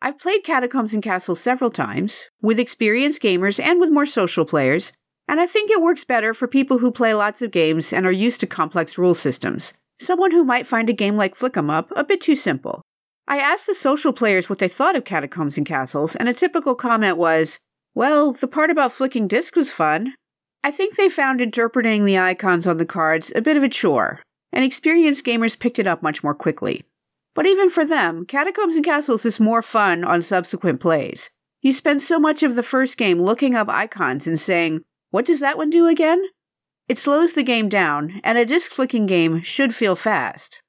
I've 0.00 0.20
played 0.20 0.44
Catacombs 0.44 0.94
and 0.94 1.02
Castles 1.02 1.40
several 1.40 1.70
times, 1.70 2.30
with 2.40 2.60
experienced 2.60 3.20
gamers 3.20 3.58
and 3.58 3.80
with 3.80 3.90
more 3.90 4.06
social 4.06 4.44
players, 4.44 4.92
and 5.26 5.40
I 5.40 5.46
think 5.46 5.72
it 5.72 5.82
works 5.82 6.04
better 6.04 6.32
for 6.32 6.46
people 6.46 6.78
who 6.78 6.92
play 6.92 7.12
lots 7.14 7.42
of 7.42 7.50
games 7.50 7.92
and 7.92 8.06
are 8.06 8.12
used 8.12 8.38
to 8.40 8.46
complex 8.46 8.96
rule 8.96 9.12
systems. 9.12 9.76
Someone 9.98 10.30
who 10.30 10.44
might 10.44 10.68
find 10.68 10.88
a 10.88 10.92
game 10.92 11.16
like 11.16 11.34
Flick 11.34 11.56
'em 11.56 11.68
Up 11.68 11.90
a 11.96 12.04
bit 12.04 12.20
too 12.20 12.36
simple. 12.36 12.82
I 13.26 13.40
asked 13.40 13.66
the 13.66 13.74
social 13.74 14.12
players 14.12 14.48
what 14.48 14.60
they 14.60 14.68
thought 14.68 14.94
of 14.94 15.04
Catacombs 15.04 15.58
and 15.58 15.66
Castles, 15.66 16.14
and 16.14 16.28
a 16.28 16.32
typical 16.32 16.76
comment 16.76 17.16
was, 17.16 17.58
Well, 17.92 18.30
the 18.30 18.46
part 18.46 18.70
about 18.70 18.92
flicking 18.92 19.26
discs 19.26 19.56
was 19.56 19.72
fun. 19.72 20.14
I 20.64 20.70
think 20.70 20.96
they 20.96 21.08
found 21.08 21.40
interpreting 21.40 22.04
the 22.04 22.18
icons 22.18 22.66
on 22.66 22.78
the 22.78 22.86
cards 22.86 23.32
a 23.34 23.42
bit 23.42 23.56
of 23.56 23.62
a 23.62 23.68
chore, 23.68 24.22
and 24.52 24.64
experienced 24.64 25.24
gamers 25.24 25.58
picked 25.58 25.78
it 25.78 25.86
up 25.86 26.02
much 26.02 26.22
more 26.24 26.34
quickly. 26.34 26.84
But 27.34 27.46
even 27.46 27.70
for 27.70 27.84
them, 27.84 28.26
Catacombs 28.26 28.76
and 28.76 28.84
Castles 28.84 29.24
is 29.24 29.38
more 29.38 29.62
fun 29.62 30.04
on 30.04 30.22
subsequent 30.22 30.80
plays. 30.80 31.30
You 31.62 31.72
spend 31.72 32.02
so 32.02 32.18
much 32.18 32.42
of 32.42 32.54
the 32.54 32.62
first 32.62 32.96
game 32.96 33.22
looking 33.22 33.54
up 33.54 33.68
icons 33.68 34.26
and 34.26 34.38
saying, 34.38 34.82
What 35.10 35.24
does 35.24 35.40
that 35.40 35.56
one 35.56 35.70
do 35.70 35.86
again? 35.86 36.22
It 36.88 36.98
slows 36.98 37.34
the 37.34 37.42
game 37.42 37.68
down, 37.68 38.20
and 38.24 38.38
a 38.38 38.46
disc 38.46 38.72
flicking 38.72 39.06
game 39.06 39.40
should 39.42 39.74
feel 39.74 39.94
fast. 39.94 40.62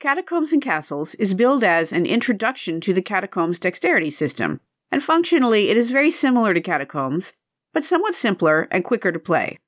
Catacombs 0.00 0.52
and 0.52 0.62
Castles 0.62 1.14
is 1.16 1.34
billed 1.34 1.64
as 1.64 1.92
an 1.92 2.06
introduction 2.06 2.80
to 2.82 2.92
the 2.92 3.02
Catacombs 3.02 3.58
dexterity 3.58 4.10
system, 4.10 4.60
and 4.90 5.02
functionally 5.02 5.70
it 5.70 5.76
is 5.76 5.90
very 5.90 6.10
similar 6.10 6.54
to 6.54 6.60
Catacombs, 6.60 7.34
but 7.74 7.84
somewhat 7.84 8.14
simpler 8.14 8.66
and 8.70 8.84
quicker 8.84 9.12
to 9.12 9.18
play. 9.18 9.58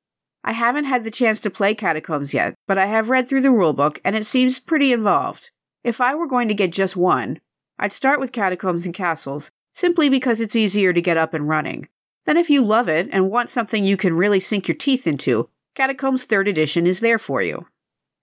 I 0.43 0.53
haven't 0.53 0.85
had 0.85 1.05
the 1.05 1.11
chance 1.11 1.41
to 1.41 1.51
play 1.51 1.75
Catacombs 1.75 2.33
yet, 2.33 2.55
but 2.67 2.79
I 2.79 2.87
have 2.87 3.11
read 3.11 3.29
through 3.29 3.43
the 3.43 3.49
rulebook 3.49 3.99
and 4.05 4.17
it 4.17 4.25
seems 4.25 4.61
pretty 4.61 4.93
involved. 4.93 5.51
If 5.85 6.01
I 6.01 6.15
were 6.15 6.29
going 6.29 6.49
to 6.49 6.55
get 6.55 6.73
just 6.73 6.97
one, 6.97 7.41
I'd 7.79 7.93
start 7.93 8.21
with 8.21 8.33
Catacombs 8.33 8.87
and 8.87 8.95
Castles, 8.95 9.51
simply 9.75 10.09
because 10.09 10.41
it's 10.41 10.57
easier 10.57 10.93
to 10.93 11.03
get 11.03 11.17
up 11.17 11.35
and 11.35 11.49
running. 11.49 11.89
Then, 12.25 12.37
if 12.37 12.49
you 12.49 12.63
love 12.63 12.89
it 12.89 13.09
and 13.13 13.31
want 13.31 13.51
something 13.51 13.85
you 13.85 13.97
can 13.97 14.17
really 14.17 14.41
sink 14.41 14.67
your 14.67 14.77
teeth 14.77 15.07
into, 15.07 15.49
Catacombs 15.75 16.27
3rd 16.27 16.49
Edition 16.49 16.87
is 16.87 17.01
there 17.01 17.19
for 17.19 17.43
you. 17.43 17.67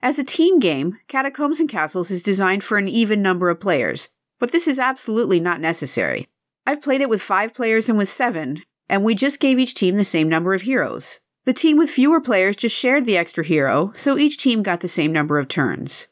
As 0.01 0.17
a 0.17 0.23
team 0.23 0.59
game, 0.59 0.97
Catacombs 1.07 1.59
and 1.59 1.69
Castles 1.69 2.09
is 2.09 2.23
designed 2.23 2.63
for 2.63 2.77
an 2.77 2.89
even 2.89 3.21
number 3.21 3.49
of 3.49 3.61
players, 3.61 4.09
but 4.39 4.51
this 4.51 4.67
is 4.67 4.79
absolutely 4.79 5.39
not 5.39 5.61
necessary. 5.61 6.27
I've 6.65 6.81
played 6.81 7.01
it 7.01 7.09
with 7.09 7.21
five 7.21 7.53
players 7.53 7.87
and 7.87 7.97
with 7.97 8.09
seven, 8.09 8.63
and 8.93 9.03
we 9.03 9.15
just 9.15 9.39
gave 9.39 9.57
each 9.57 9.73
team 9.73 9.97
the 9.97 10.03
same 10.03 10.29
number 10.29 10.53
of 10.53 10.61
heroes. 10.61 11.21
The 11.45 11.51
team 11.51 11.77
with 11.77 11.89
fewer 11.89 12.21
players 12.21 12.55
just 12.55 12.77
shared 12.77 13.05
the 13.05 13.17
extra 13.17 13.43
hero, 13.43 13.91
so 13.95 14.19
each 14.19 14.37
team 14.37 14.61
got 14.61 14.81
the 14.81 14.87
same 14.87 15.11
number 15.11 15.39
of 15.39 15.47
turns. 15.47 16.09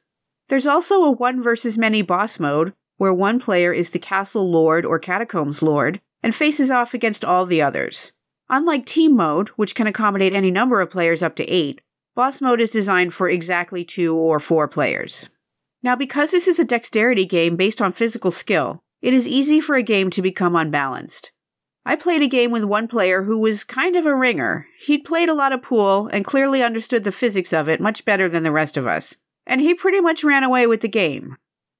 There's 0.49 0.65
also 0.65 1.03
a 1.03 1.11
one 1.11 1.43
versus 1.43 1.77
many 1.77 2.01
boss 2.01 2.39
mode, 2.39 2.73
where 2.97 3.13
one 3.13 3.39
player 3.39 3.71
is 3.71 3.91
the 3.91 3.99
castle 3.99 4.49
lord 4.49 4.83
or 4.83 4.97
catacombs 4.97 5.61
lord 5.61 6.01
and 6.23 6.33
faces 6.33 6.71
off 6.71 6.95
against 6.95 7.23
all 7.23 7.45
the 7.45 7.61
others. 7.61 8.13
Unlike 8.49 8.87
Team 8.87 9.15
Mode, 9.15 9.49
which 9.49 9.75
can 9.75 9.85
accommodate 9.85 10.33
any 10.33 10.49
number 10.49 10.81
of 10.81 10.89
players 10.89 11.21
up 11.21 11.35
to 11.35 11.45
eight, 11.45 11.81
Boss 12.15 12.41
Mode 12.41 12.59
is 12.59 12.71
designed 12.71 13.13
for 13.13 13.29
exactly 13.29 13.85
two 13.85 14.15
or 14.15 14.39
four 14.39 14.67
players. 14.67 15.29
Now, 15.83 15.95
because 15.95 16.31
this 16.31 16.47
is 16.47 16.57
a 16.57 16.65
dexterity 16.65 17.27
game 17.27 17.55
based 17.55 17.79
on 17.79 17.91
physical 17.91 18.31
skill, 18.31 18.81
it 19.03 19.13
is 19.13 19.27
easy 19.27 19.61
for 19.61 19.75
a 19.75 19.83
game 19.83 20.09
to 20.09 20.23
become 20.23 20.55
unbalanced. 20.55 21.31
I 21.85 21.95
played 21.95 22.21
a 22.21 22.27
game 22.27 22.51
with 22.51 22.63
one 22.63 22.87
player 22.87 23.23
who 23.23 23.39
was 23.39 23.63
kind 23.63 23.95
of 23.95 24.05
a 24.05 24.15
ringer. 24.15 24.67
He'd 24.79 25.03
played 25.03 25.29
a 25.29 25.33
lot 25.33 25.51
of 25.51 25.63
pool 25.63 26.07
and 26.07 26.23
clearly 26.23 26.61
understood 26.61 27.03
the 27.03 27.11
physics 27.11 27.53
of 27.53 27.67
it 27.67 27.81
much 27.81 28.05
better 28.05 28.29
than 28.29 28.43
the 28.43 28.51
rest 28.51 28.77
of 28.77 28.85
us, 28.85 29.17
and 29.47 29.61
he 29.61 29.73
pretty 29.73 29.99
much 29.99 30.23
ran 30.23 30.43
away 30.43 30.67
with 30.67 30.81
the 30.81 30.87
game. 30.87 31.37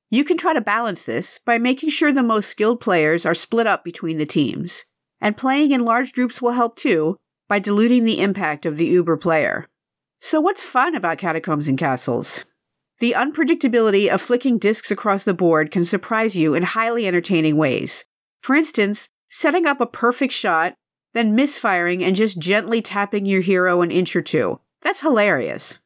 You 0.09 0.23
can 0.23 0.37
try 0.37 0.53
to 0.53 0.61
balance 0.61 1.05
this 1.05 1.39
by 1.39 1.57
making 1.57 1.89
sure 1.89 2.11
the 2.11 2.23
most 2.23 2.49
skilled 2.49 2.81
players 2.81 3.25
are 3.25 3.33
split 3.33 3.67
up 3.67 3.83
between 3.83 4.17
the 4.17 4.25
teams 4.25 4.85
and 5.21 5.37
playing 5.37 5.71
in 5.71 5.85
large 5.85 6.13
groups 6.13 6.41
will 6.41 6.51
help 6.51 6.75
too 6.75 7.17
by 7.47 7.59
diluting 7.59 8.03
the 8.03 8.21
impact 8.21 8.65
of 8.65 8.75
the 8.75 8.87
Uber 8.87 9.17
player. 9.17 9.67
So, 10.19 10.41
what's 10.41 10.63
fun 10.63 10.95
about 10.95 11.19
Catacombs 11.19 11.67
and 11.67 11.77
Castles? 11.77 12.43
The 12.99 13.13
unpredictability 13.17 14.09
of 14.09 14.21
flicking 14.21 14.57
discs 14.57 14.91
across 14.91 15.25
the 15.25 15.33
board 15.33 15.71
can 15.71 15.83
surprise 15.83 16.35
you 16.35 16.53
in 16.53 16.63
highly 16.63 17.07
entertaining 17.07 17.55
ways. 17.55 18.05
For 18.41 18.55
instance, 18.55 19.09
setting 19.31 19.65
up 19.65 19.81
a 19.81 19.87
perfect 19.87 20.33
shot, 20.33 20.75
then 21.13 21.33
misfiring 21.33 22.03
and 22.03 22.15
just 22.15 22.39
gently 22.39 22.81
tapping 22.81 23.25
your 23.25 23.41
hero 23.41 23.81
an 23.81 23.89
inch 23.89 24.15
or 24.15 24.21
two. 24.21 24.59
That's 24.81 25.01
hilarious. 25.01 25.79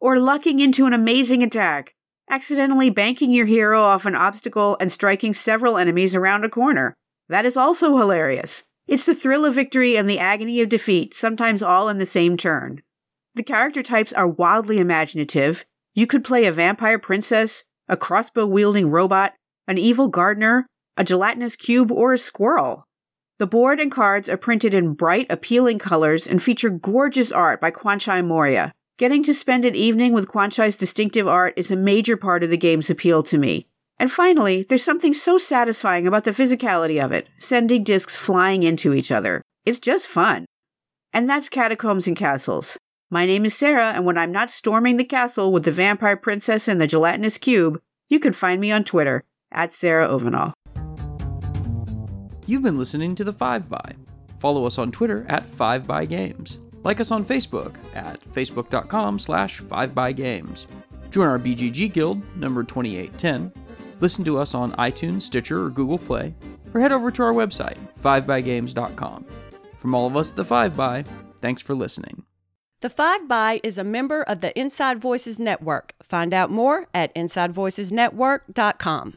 Or 0.00 0.18
lucking 0.18 0.58
into 0.58 0.86
an 0.86 0.92
amazing 0.92 1.42
attack, 1.42 1.94
accidentally 2.28 2.90
banking 2.90 3.32
your 3.32 3.46
hero 3.46 3.82
off 3.82 4.04
an 4.04 4.14
obstacle 4.14 4.76
and 4.80 4.92
striking 4.92 5.32
several 5.32 5.78
enemies 5.78 6.14
around 6.14 6.44
a 6.44 6.50
corner. 6.50 6.94
That 7.28 7.46
is 7.46 7.56
also 7.56 7.96
hilarious. 7.96 8.64
It's 8.86 9.06
the 9.06 9.14
thrill 9.14 9.44
of 9.44 9.54
victory 9.54 9.96
and 9.96 10.08
the 10.08 10.18
agony 10.18 10.60
of 10.60 10.68
defeat, 10.68 11.14
sometimes 11.14 11.62
all 11.62 11.88
in 11.88 11.98
the 11.98 12.06
same 12.06 12.36
turn. 12.36 12.82
The 13.34 13.42
character 13.42 13.82
types 13.82 14.12
are 14.12 14.28
wildly 14.28 14.78
imaginative. 14.78 15.64
You 15.94 16.06
could 16.06 16.24
play 16.24 16.46
a 16.46 16.52
vampire 16.52 16.98
princess, 16.98 17.64
a 17.86 17.96
crossbow 17.96 18.46
wielding 18.46 18.90
robot, 18.90 19.34
an 19.66 19.78
evil 19.78 20.08
gardener, 20.08 20.66
a 20.96 21.04
gelatinous 21.04 21.54
cube, 21.54 21.92
or 21.92 22.12
a 22.12 22.18
squirrel. 22.18 22.87
The 23.38 23.46
board 23.46 23.78
and 23.78 23.92
cards 23.92 24.28
are 24.28 24.36
printed 24.36 24.74
in 24.74 24.94
bright, 24.94 25.26
appealing 25.30 25.78
colors 25.78 26.26
and 26.26 26.42
feature 26.42 26.70
gorgeous 26.70 27.30
art 27.30 27.60
by 27.60 27.70
Kwanchai 27.70 28.20
Moriya. 28.24 28.72
Getting 28.96 29.22
to 29.22 29.32
spend 29.32 29.64
an 29.64 29.76
evening 29.76 30.12
with 30.12 30.26
Kwanchai's 30.26 30.74
distinctive 30.74 31.28
art 31.28 31.54
is 31.56 31.70
a 31.70 31.76
major 31.76 32.16
part 32.16 32.42
of 32.42 32.50
the 32.50 32.56
game's 32.56 32.90
appeal 32.90 33.22
to 33.22 33.38
me. 33.38 33.68
And 33.96 34.10
finally, 34.10 34.64
there's 34.68 34.82
something 34.82 35.14
so 35.14 35.38
satisfying 35.38 36.08
about 36.08 36.24
the 36.24 36.32
physicality 36.32 37.02
of 37.02 37.12
it, 37.12 37.28
sending 37.38 37.84
discs 37.84 38.16
flying 38.16 38.64
into 38.64 38.92
each 38.92 39.12
other. 39.12 39.40
It's 39.64 39.78
just 39.78 40.08
fun. 40.08 40.44
And 41.12 41.30
that's 41.30 41.48
Catacombs 41.48 42.08
and 42.08 42.16
Castles. 42.16 42.76
My 43.08 43.24
name 43.24 43.44
is 43.44 43.56
Sarah, 43.56 43.92
and 43.92 44.04
when 44.04 44.18
I'm 44.18 44.32
not 44.32 44.50
storming 44.50 44.96
the 44.96 45.04
castle 45.04 45.52
with 45.52 45.64
the 45.64 45.70
vampire 45.70 46.16
princess 46.16 46.66
and 46.66 46.80
the 46.80 46.88
gelatinous 46.88 47.38
cube, 47.38 47.80
you 48.08 48.18
can 48.18 48.32
find 48.32 48.60
me 48.60 48.72
on 48.72 48.82
Twitter 48.82 49.22
at 49.52 49.72
Sarah 49.72 50.08
Ovenall. 50.08 50.54
You've 52.48 52.62
been 52.62 52.78
listening 52.78 53.14
to 53.14 53.22
the 53.22 53.32
Five 53.32 53.68
By. 53.68 53.94
Follow 54.40 54.64
us 54.64 54.78
on 54.78 54.90
Twitter 54.90 55.24
at 55.28 55.46
Five 55.46 55.86
By 55.86 56.04
Games. 56.04 56.58
Like 56.82 56.98
us 56.98 57.12
on 57.12 57.24
Facebook 57.24 57.76
at 57.94 58.20
facebook.com 58.32 59.20
slash 59.20 59.60
5bygames. 59.60 60.66
Join 61.10 61.28
our 61.28 61.38
BGG 61.38 61.92
Guild, 61.92 62.22
number 62.36 62.64
2810, 62.64 63.52
Listen 64.00 64.24
to 64.24 64.38
us 64.38 64.54
on 64.54 64.72
iTunes, 64.72 65.22
Stitcher, 65.22 65.64
or 65.64 65.70
Google 65.70 65.96
Play, 65.98 66.34
or 66.72 66.80
head 66.80 66.92
over 66.92 67.10
to 67.10 67.22
our 67.22 67.32
website, 67.32 67.76
5bygames.com. 68.02 69.24
From 69.78 69.94
all 69.94 70.06
of 70.06 70.16
us 70.16 70.30
at 70.30 70.36
the 70.36 70.44
5 70.44 70.76
by, 70.76 71.02
thanks 71.40 71.62
for 71.62 71.74
listening. 71.74 72.22
The 72.80 72.90
5 72.90 73.26
by 73.26 73.60
is 73.64 73.76
a 73.76 73.82
member 73.82 74.22
of 74.22 74.40
the 74.40 74.56
Inside 74.58 75.00
Voices 75.00 75.40
Network. 75.40 75.94
Find 76.02 76.32
out 76.32 76.50
more 76.50 76.86
at 76.94 77.12
InsideVoicesNetwork.com. 77.14 79.14